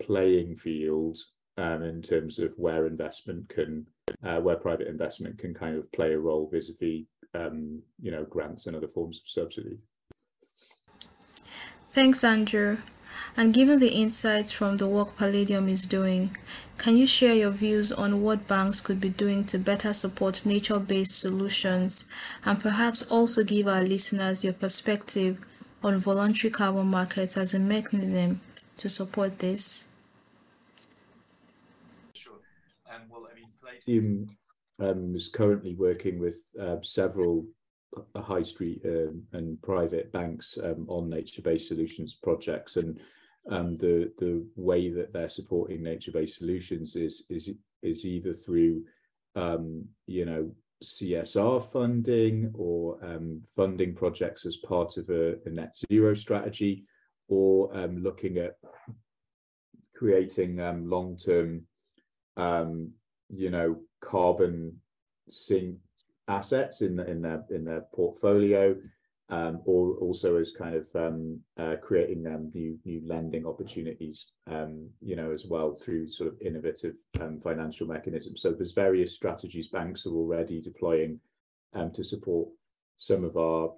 playing 0.00 0.56
field 0.56 1.18
um, 1.56 1.82
in 1.82 2.02
terms 2.02 2.38
of 2.38 2.54
where 2.56 2.86
investment 2.86 3.48
can, 3.48 3.86
uh, 4.24 4.40
where 4.40 4.56
private 4.56 4.88
investment 4.88 5.38
can 5.38 5.54
kind 5.54 5.76
of 5.76 5.90
play 5.92 6.12
a 6.12 6.18
role 6.18 6.48
vis-a-vis, 6.52 7.04
um, 7.34 7.82
you 8.00 8.10
know, 8.10 8.24
grants 8.24 8.66
and 8.66 8.76
other 8.76 8.88
forms 8.88 9.18
of 9.18 9.28
subsidy. 9.28 9.78
Thanks, 11.90 12.24
Andrew. 12.24 12.78
And 13.36 13.54
given 13.54 13.80
the 13.80 13.92
insights 13.92 14.50
from 14.50 14.76
the 14.76 14.88
work 14.88 15.16
Palladium 15.16 15.68
is 15.68 15.86
doing, 15.86 16.36
can 16.78 16.96
you 16.96 17.06
share 17.06 17.34
your 17.34 17.50
views 17.50 17.92
on 17.92 18.22
what 18.22 18.48
banks 18.48 18.80
could 18.80 19.00
be 19.00 19.08
doing 19.08 19.44
to 19.46 19.58
better 19.58 19.92
support 19.92 20.44
nature 20.44 20.78
based 20.78 21.18
solutions 21.20 22.04
and 22.44 22.60
perhaps 22.60 23.02
also 23.02 23.44
give 23.44 23.68
our 23.68 23.82
listeners 23.82 24.44
your 24.44 24.52
perspective 24.52 25.38
on 25.82 25.98
voluntary 25.98 26.50
carbon 26.50 26.88
markets 26.88 27.36
as 27.36 27.54
a 27.54 27.58
mechanism 27.58 28.40
to 28.76 28.88
support 28.88 29.38
this? 29.38 29.86
Team 33.80 34.28
um, 34.80 35.14
is 35.14 35.28
currently 35.28 35.74
working 35.74 36.18
with 36.18 36.42
uh, 36.60 36.76
several 36.82 37.44
high 38.16 38.42
street 38.42 38.82
um, 38.84 39.22
and 39.32 39.60
private 39.62 40.10
banks 40.12 40.58
um, 40.62 40.86
on 40.88 41.08
nature-based 41.08 41.68
solutions 41.68 42.14
projects, 42.14 42.76
and 42.76 43.00
um, 43.50 43.76
the 43.76 44.12
the 44.18 44.44
way 44.56 44.90
that 44.90 45.12
they're 45.12 45.28
supporting 45.28 45.82
nature-based 45.82 46.38
solutions 46.38 46.96
is 46.96 47.24
is 47.30 47.50
is 47.82 48.04
either 48.04 48.32
through 48.32 48.82
um, 49.36 49.84
you 50.06 50.24
know 50.24 50.50
CSR 50.82 51.62
funding 51.72 52.52
or 52.54 52.98
funding 53.54 53.94
projects 53.94 54.44
as 54.44 54.56
part 54.56 54.96
of 54.96 55.08
a, 55.08 55.36
a 55.46 55.50
net 55.50 55.76
zero 55.90 56.14
strategy, 56.14 56.84
or 57.28 57.72
looking 57.96 58.38
at 58.38 58.56
creating 59.96 60.56
long-term 60.88 61.62
um, 62.36 62.90
you 63.28 63.50
know 63.50 63.76
carbon 64.00 64.80
sink 65.28 65.76
assets 66.28 66.80
in 66.80 66.98
in 67.00 67.22
their 67.22 67.44
in 67.50 67.64
their 67.64 67.82
portfolio, 67.94 68.76
um, 69.30 69.60
or 69.64 69.96
also 69.96 70.36
as 70.36 70.50
kind 70.50 70.74
of 70.74 70.88
um, 70.94 71.40
uh, 71.58 71.76
creating 71.82 72.26
um, 72.26 72.50
new 72.54 72.78
new 72.84 73.02
lending 73.06 73.46
opportunities, 73.46 74.32
um, 74.50 74.88
you 75.00 75.16
know, 75.16 75.32
as 75.32 75.44
well 75.46 75.74
through 75.74 76.08
sort 76.08 76.32
of 76.32 76.40
innovative 76.40 76.94
um, 77.20 77.40
financial 77.40 77.86
mechanisms. 77.86 78.42
So 78.42 78.52
there's 78.52 78.72
various 78.72 79.14
strategies 79.14 79.68
banks 79.68 80.06
are 80.06 80.12
already 80.14 80.60
deploying 80.60 81.20
um, 81.74 81.90
to 81.92 82.04
support 82.04 82.48
some 82.96 83.24
of 83.24 83.36
our 83.36 83.72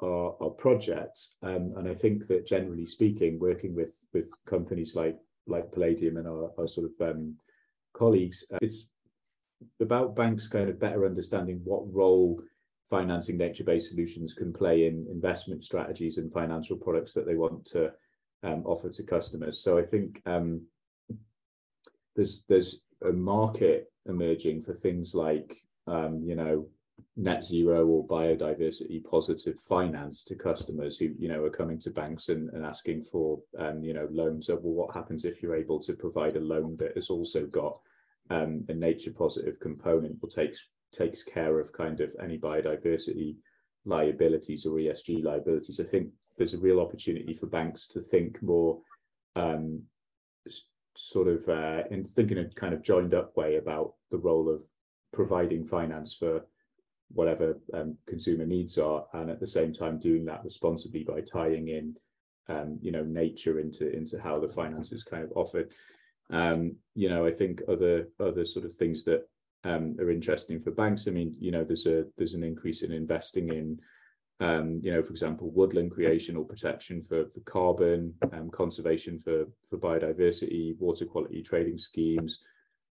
our, 0.00 0.36
our 0.40 0.50
projects, 0.50 1.36
and 1.42 1.88
I 1.88 1.94
think 1.94 2.26
that 2.26 2.46
generally 2.46 2.86
speaking, 2.86 3.38
working 3.38 3.74
with 3.74 4.00
with 4.12 4.32
companies 4.46 4.94
like 4.94 5.16
like 5.46 5.72
Palladium 5.72 6.16
and 6.16 6.28
our, 6.28 6.50
our 6.58 6.66
sort 6.68 6.86
of 6.86 7.00
colleagues, 7.92 8.44
uh, 8.52 8.58
it's 8.60 8.90
about 9.80 10.16
banks 10.16 10.48
kind 10.48 10.68
of 10.68 10.80
better 10.80 11.06
understanding 11.06 11.60
what 11.64 11.92
role 11.92 12.42
financing 12.90 13.38
nature-based 13.38 13.88
solutions 13.88 14.34
can 14.34 14.52
play 14.52 14.86
in 14.86 15.06
investment 15.10 15.64
strategies 15.64 16.18
and 16.18 16.32
financial 16.32 16.76
products 16.76 17.14
that 17.14 17.26
they 17.26 17.36
want 17.36 17.64
to 17.64 17.90
um, 18.42 18.62
offer 18.66 18.90
to 18.90 19.02
customers. 19.02 19.62
So 19.62 19.78
I 19.78 19.82
think 19.82 20.20
um, 20.26 20.66
there's 22.14 22.44
there's 22.48 22.82
a 23.08 23.12
market 23.12 23.90
emerging 24.06 24.62
for 24.62 24.74
things 24.74 25.14
like 25.14 25.56
um, 25.86 26.22
you 26.24 26.34
know 26.34 26.66
net 27.16 27.44
zero 27.44 27.86
or 27.86 28.06
biodiversity 28.06 29.02
positive 29.04 29.58
finance 29.58 30.22
to 30.22 30.34
customers 30.34 30.96
who 30.96 31.10
you 31.18 31.28
know 31.28 31.44
are 31.44 31.50
coming 31.50 31.78
to 31.78 31.90
banks 31.90 32.28
and, 32.28 32.50
and 32.50 32.64
asking 32.64 33.02
for 33.02 33.38
um, 33.58 33.82
you 33.82 33.94
know 33.94 34.08
loans 34.10 34.48
of 34.48 34.62
well 34.62 34.86
what 34.86 34.94
happens 34.94 35.24
if 35.24 35.42
you're 35.42 35.56
able 35.56 35.80
to 35.80 35.92
provide 35.92 36.36
a 36.36 36.40
loan 36.40 36.76
that 36.78 36.94
has 36.94 37.10
also 37.10 37.46
got 37.46 37.78
um, 38.30 38.64
a 38.68 38.74
nature 38.74 39.12
positive 39.12 39.58
component 39.60 40.16
or 40.22 40.28
takes 40.28 40.60
takes 40.92 41.22
care 41.22 41.58
of 41.58 41.72
kind 41.72 42.00
of 42.00 42.14
any 42.22 42.38
biodiversity 42.38 43.36
liabilities 43.84 44.66
or 44.66 44.76
ESG 44.76 45.24
liabilities. 45.24 45.80
I 45.80 45.84
think 45.84 46.10
there's 46.36 46.54
a 46.54 46.58
real 46.58 46.80
opportunity 46.80 47.34
for 47.34 47.46
banks 47.46 47.86
to 47.88 48.00
think 48.00 48.42
more 48.42 48.78
um, 49.36 49.82
sort 50.96 51.28
of 51.28 51.48
uh, 51.48 51.82
in 51.90 52.04
thinking 52.04 52.38
a 52.38 52.48
kind 52.50 52.74
of 52.74 52.82
joined 52.82 53.14
up 53.14 53.36
way 53.36 53.56
about 53.56 53.94
the 54.10 54.18
role 54.18 54.48
of 54.48 54.62
providing 55.12 55.64
finance 55.64 56.14
for 56.14 56.42
whatever 57.14 57.58
um, 57.74 57.96
consumer 58.06 58.46
needs 58.46 58.78
are, 58.78 59.04
and 59.14 59.30
at 59.30 59.40
the 59.40 59.46
same 59.46 59.72
time 59.72 59.98
doing 59.98 60.24
that 60.26 60.44
responsibly 60.44 61.04
by 61.04 61.20
tying 61.20 61.68
in, 61.68 61.96
um, 62.48 62.78
you 62.80 62.92
know, 62.92 63.04
nature 63.04 63.60
into 63.60 63.94
into 63.94 64.20
how 64.20 64.38
the 64.38 64.48
finance 64.48 64.92
is 64.92 65.02
kind 65.02 65.24
of 65.24 65.32
offered. 65.34 65.72
Um, 66.30 66.76
you 66.94 67.08
know, 67.08 67.26
I 67.26 67.30
think 67.30 67.62
other 67.68 68.08
other 68.20 68.44
sort 68.44 68.64
of 68.64 68.72
things 68.72 69.04
that 69.04 69.28
um, 69.64 69.96
are 70.00 70.10
interesting 70.10 70.58
for 70.58 70.70
banks. 70.70 71.06
I 71.06 71.10
mean, 71.10 71.34
you 71.38 71.50
know, 71.50 71.64
there's 71.64 71.86
a 71.86 72.04
there's 72.16 72.34
an 72.34 72.44
increase 72.44 72.82
in 72.82 72.92
investing 72.92 73.48
in, 73.48 73.78
um, 74.40 74.80
you 74.82 74.92
know, 74.92 75.02
for 75.02 75.12
example, 75.12 75.50
woodland 75.50 75.90
creation 75.90 76.36
or 76.36 76.44
protection 76.44 77.02
for 77.02 77.28
for 77.28 77.40
carbon, 77.40 78.14
um, 78.32 78.50
conservation 78.50 79.18
for 79.18 79.46
for 79.68 79.78
biodiversity, 79.78 80.76
water 80.78 81.04
quality 81.04 81.42
trading 81.42 81.78
schemes, 81.78 82.42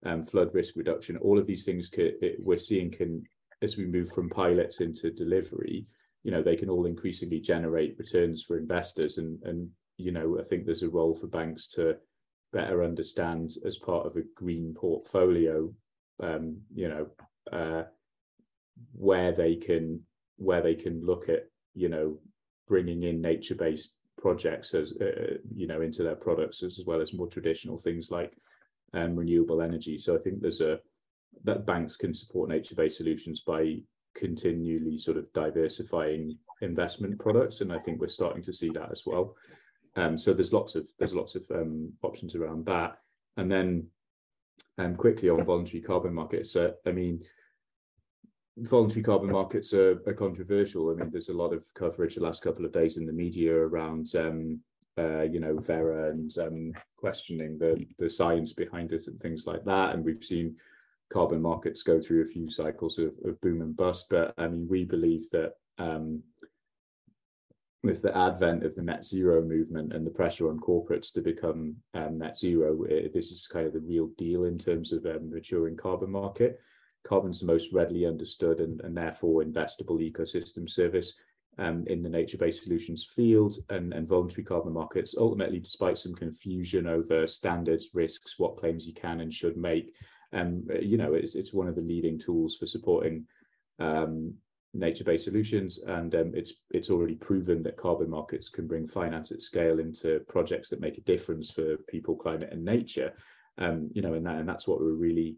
um, 0.04 0.22
flood 0.22 0.54
risk 0.54 0.76
reduction. 0.76 1.16
All 1.16 1.38
of 1.38 1.46
these 1.46 1.64
things 1.64 1.88
can, 1.88 2.12
we're 2.38 2.58
seeing 2.58 2.90
can, 2.90 3.22
as 3.62 3.76
we 3.76 3.84
move 3.86 4.10
from 4.10 4.30
pilots 4.30 4.80
into 4.80 5.10
delivery, 5.10 5.86
you 6.22 6.30
know, 6.30 6.42
they 6.42 6.56
can 6.56 6.70
all 6.70 6.86
increasingly 6.86 7.40
generate 7.40 7.98
returns 7.98 8.42
for 8.42 8.58
investors. 8.58 9.18
And 9.18 9.42
and 9.42 9.68
you 9.96 10.12
know, 10.12 10.38
I 10.38 10.42
think 10.42 10.64
there's 10.64 10.82
a 10.82 10.88
role 10.88 11.14
for 11.14 11.26
banks 11.26 11.66
to 11.68 11.96
better 12.52 12.82
understand 12.82 13.52
as 13.64 13.78
part 13.78 14.06
of 14.06 14.16
a 14.16 14.22
green 14.34 14.74
portfolio, 14.74 15.72
um, 16.22 16.56
you 16.74 16.88
know, 16.88 17.06
uh, 17.52 17.84
where 18.92 19.32
they 19.32 19.56
can 19.56 20.00
where 20.36 20.62
they 20.62 20.74
can 20.74 21.04
look 21.04 21.28
at, 21.28 21.46
you 21.74 21.88
know, 21.88 22.18
bringing 22.66 23.02
in 23.02 23.20
nature-based 23.20 23.96
projects 24.16 24.74
as 24.74 24.92
uh, 25.00 25.36
you 25.54 25.66
know 25.66 25.80
into 25.80 26.02
their 26.02 26.14
products 26.14 26.62
as 26.62 26.80
well 26.86 27.00
as 27.00 27.14
more 27.14 27.26
traditional 27.26 27.78
things 27.78 28.10
like 28.10 28.32
um, 28.94 29.16
renewable 29.16 29.62
energy. 29.62 29.98
So 29.98 30.14
I 30.14 30.18
think 30.18 30.40
there's 30.40 30.60
a 30.60 30.78
that 31.44 31.66
banks 31.66 31.96
can 31.96 32.12
support 32.12 32.48
nature-based 32.48 32.96
solutions 32.96 33.40
by 33.40 33.78
continually 34.14 34.98
sort 34.98 35.16
of 35.16 35.32
diversifying 35.32 36.36
investment 36.62 37.18
products, 37.18 37.60
and 37.60 37.72
I 37.72 37.78
think 37.78 38.00
we're 38.00 38.08
starting 38.08 38.42
to 38.42 38.52
see 38.52 38.70
that 38.70 38.90
as 38.90 39.02
well. 39.06 39.36
Um, 39.96 40.16
so 40.18 40.32
there's 40.32 40.52
lots 40.52 40.74
of 40.74 40.88
there's 40.98 41.14
lots 41.14 41.34
of 41.34 41.44
um, 41.50 41.92
options 42.02 42.34
around 42.34 42.66
that, 42.66 42.98
and 43.36 43.50
then 43.50 43.86
um, 44.78 44.94
quickly 44.96 45.28
on 45.28 45.44
voluntary 45.44 45.80
carbon 45.80 46.14
markets. 46.14 46.54
Uh, 46.54 46.72
I 46.86 46.92
mean, 46.92 47.22
voluntary 48.58 49.02
carbon 49.02 49.30
markets 49.30 49.72
are, 49.72 50.02
are, 50.06 50.12
controversial. 50.12 50.90
I 50.90 50.94
mean, 50.94 51.10
there's 51.10 51.28
a 51.28 51.34
lot 51.34 51.52
of 51.52 51.64
coverage 51.74 52.14
the 52.14 52.22
last 52.22 52.42
couple 52.42 52.64
of 52.64 52.72
days 52.72 52.96
in 52.96 53.06
the 53.06 53.12
media 53.12 53.54
around, 53.54 54.14
um, 54.16 54.60
uh, 54.98 55.22
you 55.22 55.40
know, 55.40 55.58
Verra 55.58 56.10
and 56.10 56.36
um, 56.38 56.72
questioning 56.96 57.58
the 57.58 57.84
the 57.98 58.08
science 58.08 58.52
behind 58.52 58.92
it 58.92 59.06
and 59.06 59.18
things 59.18 59.46
like 59.46 59.64
that. 59.64 59.94
And 59.94 60.04
we've 60.04 60.24
seen 60.24 60.56
carbon 61.12 61.42
markets 61.42 61.82
go 61.82 62.00
through 62.00 62.22
a 62.22 62.26
few 62.26 62.48
cycles 62.48 62.98
of, 62.98 63.12
of 63.24 63.40
boom 63.40 63.60
and 63.60 63.76
bust. 63.76 64.06
But 64.10 64.32
I 64.38 64.48
mean, 64.48 64.66
we 64.68 64.84
believe 64.84 65.28
that 65.30 65.52
um, 65.78 66.22
with 67.82 68.02
the 68.02 68.16
advent 68.16 68.64
of 68.64 68.74
the 68.74 68.82
net 68.82 69.04
zero 69.04 69.42
movement 69.42 69.92
and 69.92 70.06
the 70.06 70.10
pressure 70.10 70.48
on 70.50 70.60
corporates 70.60 71.12
to 71.14 71.20
become 71.20 71.76
um, 71.94 72.18
net 72.18 72.36
zero, 72.36 72.84
it, 72.84 73.12
this 73.12 73.30
is 73.30 73.46
kind 73.46 73.66
of 73.66 73.72
the 73.72 73.80
real 73.80 74.08
deal 74.18 74.44
in 74.44 74.58
terms 74.58 74.92
of 74.92 75.04
um, 75.06 75.30
maturing 75.30 75.76
carbon 75.76 76.10
market. 76.10 76.60
Carbon's 77.02 77.40
the 77.40 77.46
most 77.46 77.72
readily 77.72 78.04
understood 78.06 78.60
and, 78.60 78.80
and 78.82 78.96
therefore 78.96 79.42
investable 79.42 79.98
ecosystem 79.98 80.68
service 80.68 81.14
um, 81.58 81.84
in 81.86 82.02
the 82.02 82.08
nature-based 82.08 82.62
solutions 82.62 83.04
field 83.04 83.54
and, 83.70 83.92
and 83.94 84.06
voluntary 84.06 84.44
carbon 84.44 84.72
markets. 84.72 85.14
Ultimately, 85.16 85.58
despite 85.58 85.98
some 85.98 86.14
confusion 86.14 86.86
over 86.86 87.26
standards, 87.26 87.88
risks, 87.94 88.38
what 88.38 88.58
claims 88.58 88.86
you 88.86 88.92
can 88.92 89.20
and 89.20 89.32
should 89.32 89.56
make, 89.56 89.94
um, 90.32 90.64
you 90.80 90.96
know, 90.96 91.14
it's, 91.14 91.34
it's 91.34 91.52
one 91.52 91.68
of 91.68 91.74
the 91.74 91.80
leading 91.80 92.18
tools 92.18 92.56
for 92.56 92.66
supporting 92.66 93.26
um, 93.78 94.34
nature-based 94.74 95.24
solutions, 95.24 95.78
and 95.86 96.14
um, 96.14 96.32
it's 96.34 96.54
it's 96.70 96.90
already 96.90 97.16
proven 97.16 97.62
that 97.62 97.76
carbon 97.76 98.08
markets 98.08 98.48
can 98.48 98.66
bring 98.66 98.86
finance 98.86 99.32
at 99.32 99.42
scale 99.42 99.80
into 99.80 100.20
projects 100.28 100.68
that 100.68 100.80
make 100.80 100.98
a 100.98 101.02
difference 101.02 101.50
for 101.50 101.76
people, 101.88 102.14
climate, 102.14 102.50
and 102.52 102.64
nature. 102.64 103.12
Um, 103.58 103.90
you 103.92 104.02
know, 104.02 104.14
and 104.14 104.24
that 104.26 104.36
and 104.36 104.48
that's 104.48 104.68
what 104.68 104.80
we're 104.80 104.92
really 104.92 105.36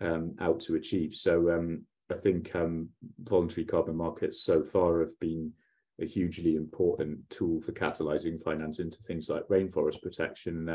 um, 0.00 0.34
out 0.40 0.60
to 0.60 0.74
achieve. 0.74 1.14
So 1.14 1.50
um, 1.50 1.82
I 2.10 2.14
think 2.14 2.54
um, 2.54 2.88
voluntary 3.22 3.64
carbon 3.64 3.96
markets 3.96 4.42
so 4.42 4.62
far 4.62 5.00
have 5.00 5.18
been 5.20 5.52
a 6.00 6.06
hugely 6.06 6.56
important 6.56 7.18
tool 7.30 7.60
for 7.60 7.72
catalyzing 7.72 8.42
finance 8.42 8.80
into 8.80 8.98
things 9.02 9.28
like 9.30 9.48
rainforest 9.48 10.02
protection, 10.02 10.68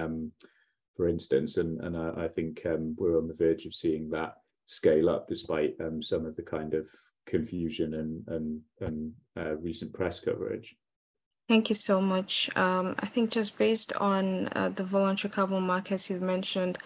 for 0.99 1.07
instance. 1.07 1.55
And 1.55 1.79
and 1.79 1.95
I, 1.95 2.25
I 2.25 2.27
think 2.27 2.61
we're 2.97 3.17
on 3.17 3.29
the 3.29 3.33
verge 3.45 3.65
of 3.65 3.73
seeing 3.73 4.09
that 4.09 4.33
scale 4.65 5.09
up, 5.09 5.29
despite 5.29 5.77
some 6.01 6.25
of 6.25 6.35
the 6.35 6.43
kind 6.43 6.73
of 6.73 6.85
confusion 7.25 7.93
and 7.93 8.27
and, 8.27 8.61
and 8.81 9.13
uh, 9.37 9.55
recent 9.55 9.93
press 9.93 10.19
coverage. 10.19 10.75
Thank 11.47 11.69
you 11.69 11.75
so 11.75 12.01
much. 12.01 12.49
Um, 12.57 12.95
I 12.99 13.07
think 13.07 13.31
just 13.31 13.57
based 13.57 13.93
on 13.93 14.49
uh, 14.49 14.69
the 14.75 14.83
voluntary 14.83 15.31
carbon 15.31 15.63
markets 15.63 16.09
you've 16.09 16.21
mentioned, 16.21 16.77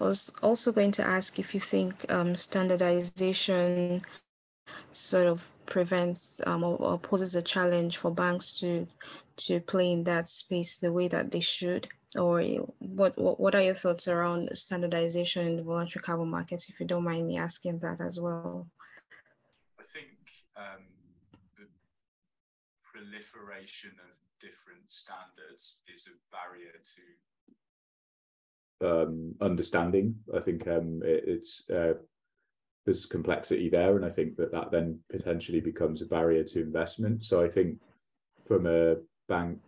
I 0.00 0.04
was 0.04 0.30
also 0.42 0.70
going 0.70 0.92
to 0.92 1.04
ask 1.04 1.38
if 1.38 1.54
you 1.54 1.60
think 1.60 1.92
um, 2.10 2.36
standardization 2.36 4.02
sort 4.92 5.26
of 5.26 5.42
prevents 5.64 6.42
um, 6.46 6.62
or, 6.62 6.76
or, 6.76 6.98
poses 6.98 7.34
a 7.34 7.42
challenge 7.42 7.96
for 7.96 8.10
banks 8.10 8.60
to 8.60 8.86
to 9.36 9.60
play 9.60 9.92
in 9.92 10.04
that 10.04 10.28
space 10.28 10.76
the 10.76 10.92
way 10.92 11.08
that 11.08 11.30
they 11.30 11.40
should, 11.40 11.88
or 12.16 12.42
what 12.78 13.16
what, 13.18 13.40
what 13.40 13.54
are 13.54 13.62
your 13.62 13.74
thoughts 13.74 14.08
around 14.08 14.50
standardization 14.52 15.46
in 15.46 15.56
the 15.56 15.64
voluntary 15.64 16.02
carbon 16.02 16.28
markets? 16.28 16.68
If 16.68 16.78
you 16.80 16.86
don't 16.86 17.04
mind 17.04 17.26
me 17.26 17.38
asking 17.38 17.78
that 17.80 18.00
as 18.00 18.20
well 18.20 18.66
I 19.82 19.84
think 19.84 20.14
um, 20.56 20.84
the 21.58 21.66
proliferation 22.84 23.90
of 23.98 24.14
different 24.40 24.86
standards 24.86 25.80
is 25.92 26.06
a 26.06 26.14
barrier 26.30 26.70
to 28.80 29.02
um, 29.02 29.34
understanding. 29.40 30.14
I 30.36 30.40
think 30.40 30.68
um, 30.68 31.02
it, 31.04 31.24
it's 31.26 31.68
uh, 31.68 31.94
there's 32.84 33.06
complexity 33.06 33.68
there, 33.68 33.96
and 33.96 34.04
I 34.04 34.10
think 34.10 34.36
that 34.36 34.52
that 34.52 34.70
then 34.70 35.00
potentially 35.10 35.60
becomes 35.60 36.00
a 36.00 36.06
barrier 36.06 36.44
to 36.44 36.60
investment. 36.60 37.24
So 37.24 37.40
I 37.40 37.48
think 37.48 37.80
from 38.44 38.66
a 38.66 38.96
bank, 39.28 39.58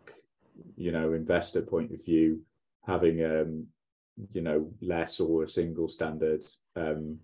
you 0.76 0.92
know, 0.92 1.12
investor 1.12 1.62
point 1.62 1.92
of 1.92 2.04
view, 2.04 2.40
having 2.86 3.24
um, 3.24 3.66
you 4.32 4.42
know 4.42 4.70
less 4.80 5.20
or 5.20 5.42
a 5.42 5.48
single 5.48 5.88
standard, 5.88 6.42
um, 6.76 7.18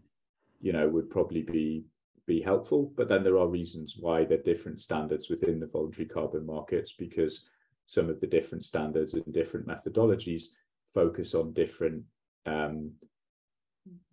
you 0.60 0.72
know, 0.72 0.88
would 0.88 1.10
probably 1.10 1.42
be 1.42 1.84
be 2.26 2.40
helpful. 2.40 2.92
But 2.96 3.08
then 3.08 3.22
there 3.22 3.38
are 3.38 3.48
reasons 3.48 3.96
why 3.98 4.24
there 4.24 4.38
are 4.38 4.42
different 4.42 4.80
standards 4.80 5.28
within 5.28 5.58
the 5.58 5.66
voluntary 5.66 6.06
carbon 6.06 6.46
markets 6.46 6.92
because 6.92 7.42
some 7.86 8.08
of 8.08 8.20
the 8.20 8.26
different 8.26 8.64
standards 8.64 9.14
and 9.14 9.24
different 9.32 9.66
methodologies 9.66 10.44
focus 10.94 11.34
on 11.34 11.52
different 11.52 12.04
um, 12.46 12.92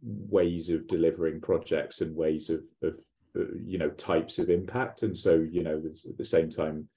ways 0.02 0.70
of 0.70 0.88
delivering 0.88 1.42
projects 1.42 2.02
and 2.02 2.16
ways 2.16 2.50
of, 2.50 2.64
of 2.82 2.98
uh, 3.36 3.44
you 3.64 3.78
know 3.78 3.90
types 3.92 4.40
of 4.40 4.50
impact. 4.50 5.04
And 5.04 5.16
so 5.18 5.46
you 5.50 5.64
know 5.64 5.82
at 6.10 6.18
the 6.18 6.24
same 6.24 6.50
time, 6.50 6.88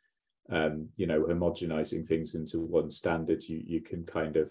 um, 0.50 0.88
you 0.96 1.06
know 1.06 1.22
homogenizing 1.22 2.06
things 2.06 2.34
into 2.34 2.60
one 2.60 2.90
standard, 2.90 3.42
you 3.44 3.62
you 3.64 3.80
can 3.80 4.04
kind 4.04 4.36
of 4.36 4.50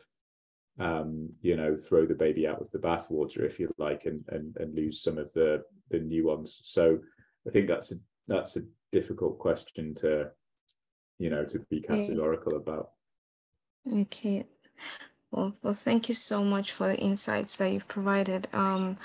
um, 0.79 1.29
you 1.41 1.57
know, 1.57 1.75
throw 1.75 2.05
the 2.05 2.15
baby 2.15 2.47
out 2.47 2.59
with 2.59 2.71
the 2.71 2.79
bathwater, 2.79 3.43
if 3.45 3.59
you 3.59 3.69
like, 3.77 4.05
and, 4.05 4.23
and 4.29 4.55
and 4.57 4.73
lose 4.73 5.01
some 5.01 5.17
of 5.17 5.31
the 5.33 5.63
the 5.89 5.99
nuance. 5.99 6.61
So 6.63 6.99
I 7.47 7.51
think 7.51 7.67
that's 7.67 7.91
a 7.91 7.95
that's 8.27 8.55
a 8.55 8.63
difficult 8.91 9.39
question 9.39 9.93
to, 9.95 10.29
you 11.17 11.29
know, 11.29 11.43
to 11.45 11.59
be 11.69 11.81
categorical 11.81 12.55
about. 12.55 12.91
Okay. 13.91 14.45
Well, 15.31 15.53
well, 15.61 15.73
thank 15.73 16.09
you 16.09 16.15
so 16.15 16.43
much 16.43 16.71
for 16.71 16.87
the 16.87 16.97
insights 16.97 17.57
that 17.57 17.71
you've 17.71 17.87
provided. 17.87 18.47
Um, 18.53 18.97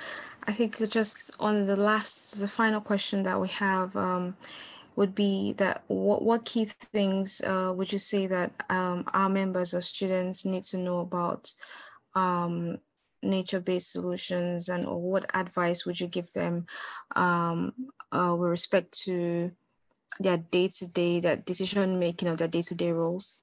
I 0.47 0.53
think 0.53 0.77
just 0.89 1.33
on 1.39 1.67
the 1.67 1.77
last, 1.77 2.39
the 2.39 2.49
final 2.49 2.81
question 2.81 3.23
that 3.25 3.41
we 3.41 3.49
have, 3.49 3.95
um, 3.97 4.37
would 4.97 5.15
be 5.15 5.55
that 5.55 5.83
what, 5.89 6.23
what 6.23 6.45
key 6.45 6.67
things 6.93 7.41
uh, 7.41 7.73
would 7.75 7.93
you 7.93 7.99
say 7.99 8.27
that 8.27 8.53
um, 8.71 9.05
our 9.13 9.29
members 9.29 9.75
or 9.75 9.81
students 9.81 10.45
need 10.45 10.63
to 10.65 10.79
know 10.79 11.01
about 11.01 11.53
um, 12.15 12.79
nature-based 13.23 13.91
solutions 13.91 14.69
and 14.69 14.87
or 14.87 15.01
what 15.01 15.31
advice 15.35 15.85
would 15.87 15.99
you 15.99 16.07
give 16.07 16.31
them 16.33 16.67
um, 17.17 17.73
uh, 18.13 18.37
with 18.39 18.51
respect 18.51 18.93
to 19.05 19.51
their 20.21 20.37
day-to-day, 20.37 21.21
that 21.21 21.45
decision 21.45 21.99
making 21.99 22.29
of 22.29 22.39
their 22.39 22.49
day-to-day 22.49 22.93
roles? 22.93 23.43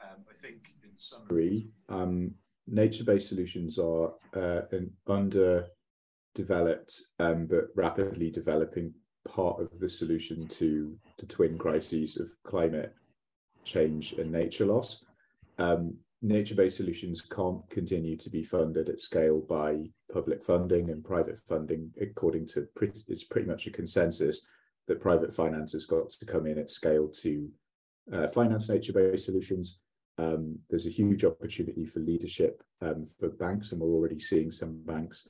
Um, 0.00 0.24
I 0.30 0.34
think 0.34 0.74
in 0.82 0.90
summary, 0.96 1.68
um, 1.88 2.32
nature-based 2.66 3.28
solutions 3.28 3.78
are 3.78 4.14
uh, 4.34 4.62
an 4.70 4.92
underdeveloped 5.08 7.02
um, 7.18 7.46
but 7.46 7.66
rapidly 7.74 8.30
developing 8.30 8.94
part 9.26 9.60
of 9.60 9.78
the 9.78 9.88
solution 9.88 10.46
to 10.48 10.96
the 11.18 11.26
twin 11.26 11.58
crises 11.58 12.16
of 12.16 12.32
climate 12.44 12.94
change 13.64 14.12
and 14.12 14.30
nature 14.30 14.66
loss. 14.66 15.04
Um, 15.58 15.96
nature-based 16.22 16.76
solutions 16.76 17.20
can't 17.20 17.68
continue 17.68 18.16
to 18.16 18.30
be 18.30 18.42
funded 18.42 18.88
at 18.88 19.00
scale 19.00 19.40
by 19.40 19.84
public 20.12 20.42
funding 20.44 20.90
and 20.90 21.04
private 21.04 21.38
funding, 21.48 21.92
according 22.00 22.46
to 22.46 22.66
pretty, 22.74 23.00
it's 23.08 23.24
pretty 23.24 23.46
much 23.46 23.66
a 23.66 23.70
consensus 23.70 24.42
that 24.86 25.00
private 25.00 25.32
finance 25.32 25.72
has 25.72 25.84
got 25.84 26.08
to 26.10 26.26
come 26.26 26.46
in 26.46 26.58
at 26.58 26.70
scale 26.70 27.08
to 27.08 27.48
uh, 28.12 28.28
finance 28.28 28.68
nature-based 28.68 29.26
solutions. 29.26 29.78
Um, 30.18 30.58
there's 30.70 30.86
a 30.86 30.90
huge 30.90 31.24
opportunity 31.24 31.84
for 31.84 32.00
leadership 32.00 32.62
um, 32.80 33.04
for 33.18 33.28
banks, 33.30 33.72
and 33.72 33.80
we're 33.80 33.88
already 33.88 34.20
seeing 34.20 34.50
some 34.50 34.80
banks 34.86 35.28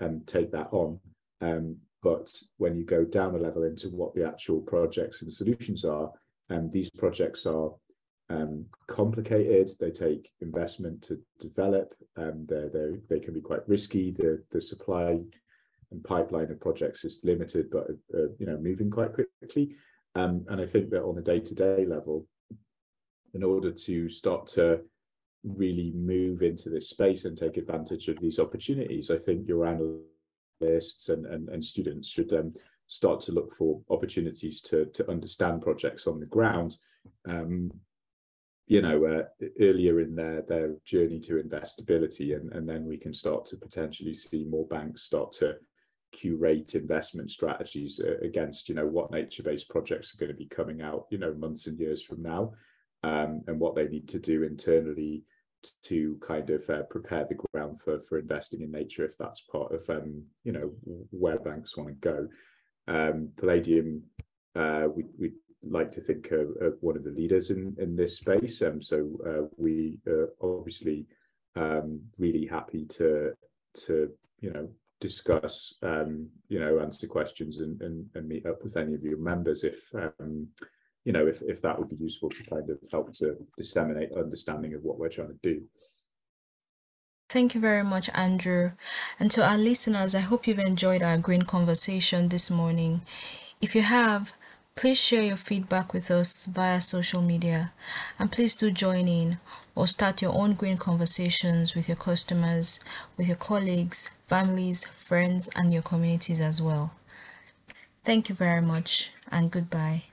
um, 0.00 0.22
take 0.26 0.50
that 0.52 0.68
on. 0.72 0.98
But 2.02 2.30
when 2.58 2.76
you 2.76 2.84
go 2.84 3.04
down 3.04 3.34
a 3.34 3.38
level 3.38 3.64
into 3.64 3.88
what 3.88 4.14
the 4.14 4.26
actual 4.26 4.60
projects 4.60 5.22
and 5.22 5.32
solutions 5.32 5.84
are, 5.84 6.10
um, 6.50 6.70
these 6.70 6.90
projects 6.90 7.44
are 7.44 7.70
um, 8.30 8.66
complicated. 8.86 9.70
They 9.80 9.90
take 9.90 10.30
investment 10.40 11.02
to 11.02 11.20
develop. 11.40 11.94
Um, 12.16 12.46
they 12.48 13.00
they 13.08 13.20
can 13.20 13.34
be 13.34 13.40
quite 13.40 13.68
risky. 13.68 14.10
The 14.10 14.42
the 14.50 14.60
supply 14.60 15.20
and 15.90 16.04
pipeline 16.04 16.50
of 16.50 16.60
projects 16.60 17.04
is 17.04 17.20
limited, 17.24 17.70
but 17.70 17.88
uh, 18.14 18.28
you 18.38 18.46
know 18.46 18.58
moving 18.58 18.90
quite 18.90 19.12
quickly. 19.12 19.74
Um, 20.14 20.44
and 20.48 20.60
I 20.60 20.66
think 20.66 20.90
that 20.90 21.04
on 21.04 21.18
a 21.18 21.22
day 21.22 21.40
to 21.40 21.54
day 21.54 21.84
level, 21.86 22.26
in 23.34 23.42
order 23.42 23.72
to 23.72 24.08
start 24.08 24.46
to 24.48 24.82
really 25.44 25.92
move 25.94 26.42
into 26.42 26.68
this 26.68 26.90
space 26.90 27.24
and 27.24 27.36
take 27.36 27.56
advantage 27.56 28.08
of 28.08 28.18
these 28.20 28.38
opportunities, 28.38 29.10
I 29.10 29.16
think 29.16 29.48
your 29.48 29.66
analysts 29.66 30.17
analysts 30.60 31.08
and, 31.08 31.26
and, 31.26 31.48
and 31.48 31.64
students 31.64 32.08
should 32.08 32.32
um, 32.32 32.52
start 32.86 33.20
to 33.20 33.32
look 33.32 33.52
for 33.52 33.80
opportunities 33.90 34.60
to, 34.62 34.86
to 34.86 35.08
understand 35.10 35.62
projects 35.62 36.06
on 36.06 36.20
the 36.20 36.26
ground. 36.26 36.76
Um, 37.28 37.70
you 38.66 38.82
know, 38.82 39.04
uh, 39.06 39.46
earlier 39.62 40.00
in 40.00 40.14
their 40.14 40.42
their 40.42 40.74
journey 40.84 41.20
to 41.20 41.42
investability, 41.42 42.36
and, 42.36 42.52
and 42.52 42.68
then 42.68 42.84
we 42.84 42.98
can 42.98 43.14
start 43.14 43.46
to 43.46 43.56
potentially 43.56 44.12
see 44.12 44.44
more 44.44 44.66
banks 44.66 45.04
start 45.04 45.32
to 45.32 45.54
curate 46.12 46.74
investment 46.74 47.30
strategies 47.30 47.98
uh, 47.98 48.18
against, 48.22 48.68
you 48.68 48.74
know, 48.74 48.86
what 48.86 49.10
nature-based 49.10 49.70
projects 49.70 50.12
are 50.12 50.18
going 50.18 50.30
to 50.30 50.36
be 50.36 50.46
coming 50.46 50.82
out, 50.82 51.06
you 51.10 51.16
know, 51.16 51.32
months 51.34 51.66
and 51.66 51.78
years 51.78 52.02
from 52.02 52.22
now, 52.22 52.52
um, 53.04 53.42
and 53.46 53.58
what 53.58 53.74
they 53.74 53.88
need 53.88 54.06
to 54.08 54.18
do 54.18 54.42
internally 54.42 55.22
to 55.84 56.18
kind 56.20 56.50
of 56.50 56.68
uh, 56.70 56.82
prepare 56.84 57.26
the 57.28 57.36
ground 57.52 57.80
for 57.80 57.98
for 58.00 58.18
investing 58.18 58.62
in 58.62 58.70
nature 58.70 59.04
if 59.04 59.16
that's 59.18 59.40
part 59.40 59.72
of 59.72 59.88
um, 59.90 60.22
you 60.44 60.52
know 60.52 60.72
where 61.10 61.38
banks 61.38 61.76
want 61.76 61.88
to 61.88 61.94
go. 61.94 62.28
Um, 62.86 63.30
Palladium, 63.36 64.02
uh, 64.54 64.88
we 64.94 65.04
we 65.18 65.32
like 65.62 65.90
to 65.92 66.00
think 66.00 66.30
of, 66.30 66.48
one 66.80 66.96
of 66.96 67.04
the 67.04 67.10
leaders 67.10 67.50
in 67.50 67.74
in 67.78 67.96
this 67.96 68.18
space, 68.18 68.62
um, 68.62 68.80
so 68.80 69.08
uh, 69.26 69.46
we 69.56 69.98
are 70.06 70.30
obviously 70.40 71.06
um, 71.56 72.00
really 72.18 72.46
happy 72.46 72.84
to 72.86 73.32
to 73.86 74.10
you 74.40 74.52
know 74.52 74.68
discuss 75.00 75.74
um, 75.82 76.28
you 76.48 76.58
know 76.58 76.80
answer 76.80 77.06
questions 77.06 77.58
and, 77.58 77.80
and, 77.82 78.06
and 78.14 78.28
meet 78.28 78.46
up 78.46 78.62
with 78.62 78.76
any 78.76 78.94
of 78.94 79.02
your 79.02 79.18
members 79.18 79.64
if 79.64 79.90
um, 79.94 80.48
you 81.08 81.14
know, 81.14 81.26
if, 81.26 81.40
if 81.40 81.62
that 81.62 81.78
would 81.78 81.88
be 81.88 81.96
useful 81.96 82.28
to 82.28 82.42
kind 82.44 82.68
of 82.68 82.78
help 82.92 83.14
to 83.14 83.34
disseminate 83.56 84.12
understanding 84.12 84.74
of 84.74 84.84
what 84.84 84.98
we're 84.98 85.08
trying 85.08 85.28
to 85.28 85.38
do. 85.42 85.62
Thank 87.30 87.54
you 87.54 87.62
very 87.62 87.82
much, 87.82 88.10
Andrew. 88.12 88.72
And 89.18 89.30
to 89.30 89.42
our 89.42 89.56
listeners, 89.56 90.14
I 90.14 90.20
hope 90.20 90.46
you've 90.46 90.58
enjoyed 90.58 91.02
our 91.02 91.16
green 91.16 91.44
conversation 91.44 92.28
this 92.28 92.50
morning. 92.50 93.00
If 93.58 93.74
you 93.74 93.80
have, 93.80 94.34
please 94.76 95.00
share 95.00 95.22
your 95.22 95.38
feedback 95.38 95.94
with 95.94 96.10
us 96.10 96.44
via 96.44 96.82
social 96.82 97.22
media. 97.22 97.72
And 98.18 98.30
please 98.30 98.54
do 98.54 98.70
join 98.70 99.08
in 99.08 99.38
or 99.74 99.86
start 99.86 100.20
your 100.20 100.34
own 100.34 100.52
green 100.52 100.76
conversations 100.76 101.74
with 101.74 101.88
your 101.88 101.96
customers, 101.96 102.80
with 103.16 103.28
your 103.28 103.36
colleagues, 103.36 104.10
families, 104.26 104.84
friends, 104.84 105.48
and 105.56 105.72
your 105.72 105.82
communities 105.82 106.38
as 106.38 106.60
well. 106.60 106.92
Thank 108.04 108.28
you 108.28 108.34
very 108.34 108.60
much, 108.60 109.10
and 109.30 109.50
goodbye. 109.50 110.07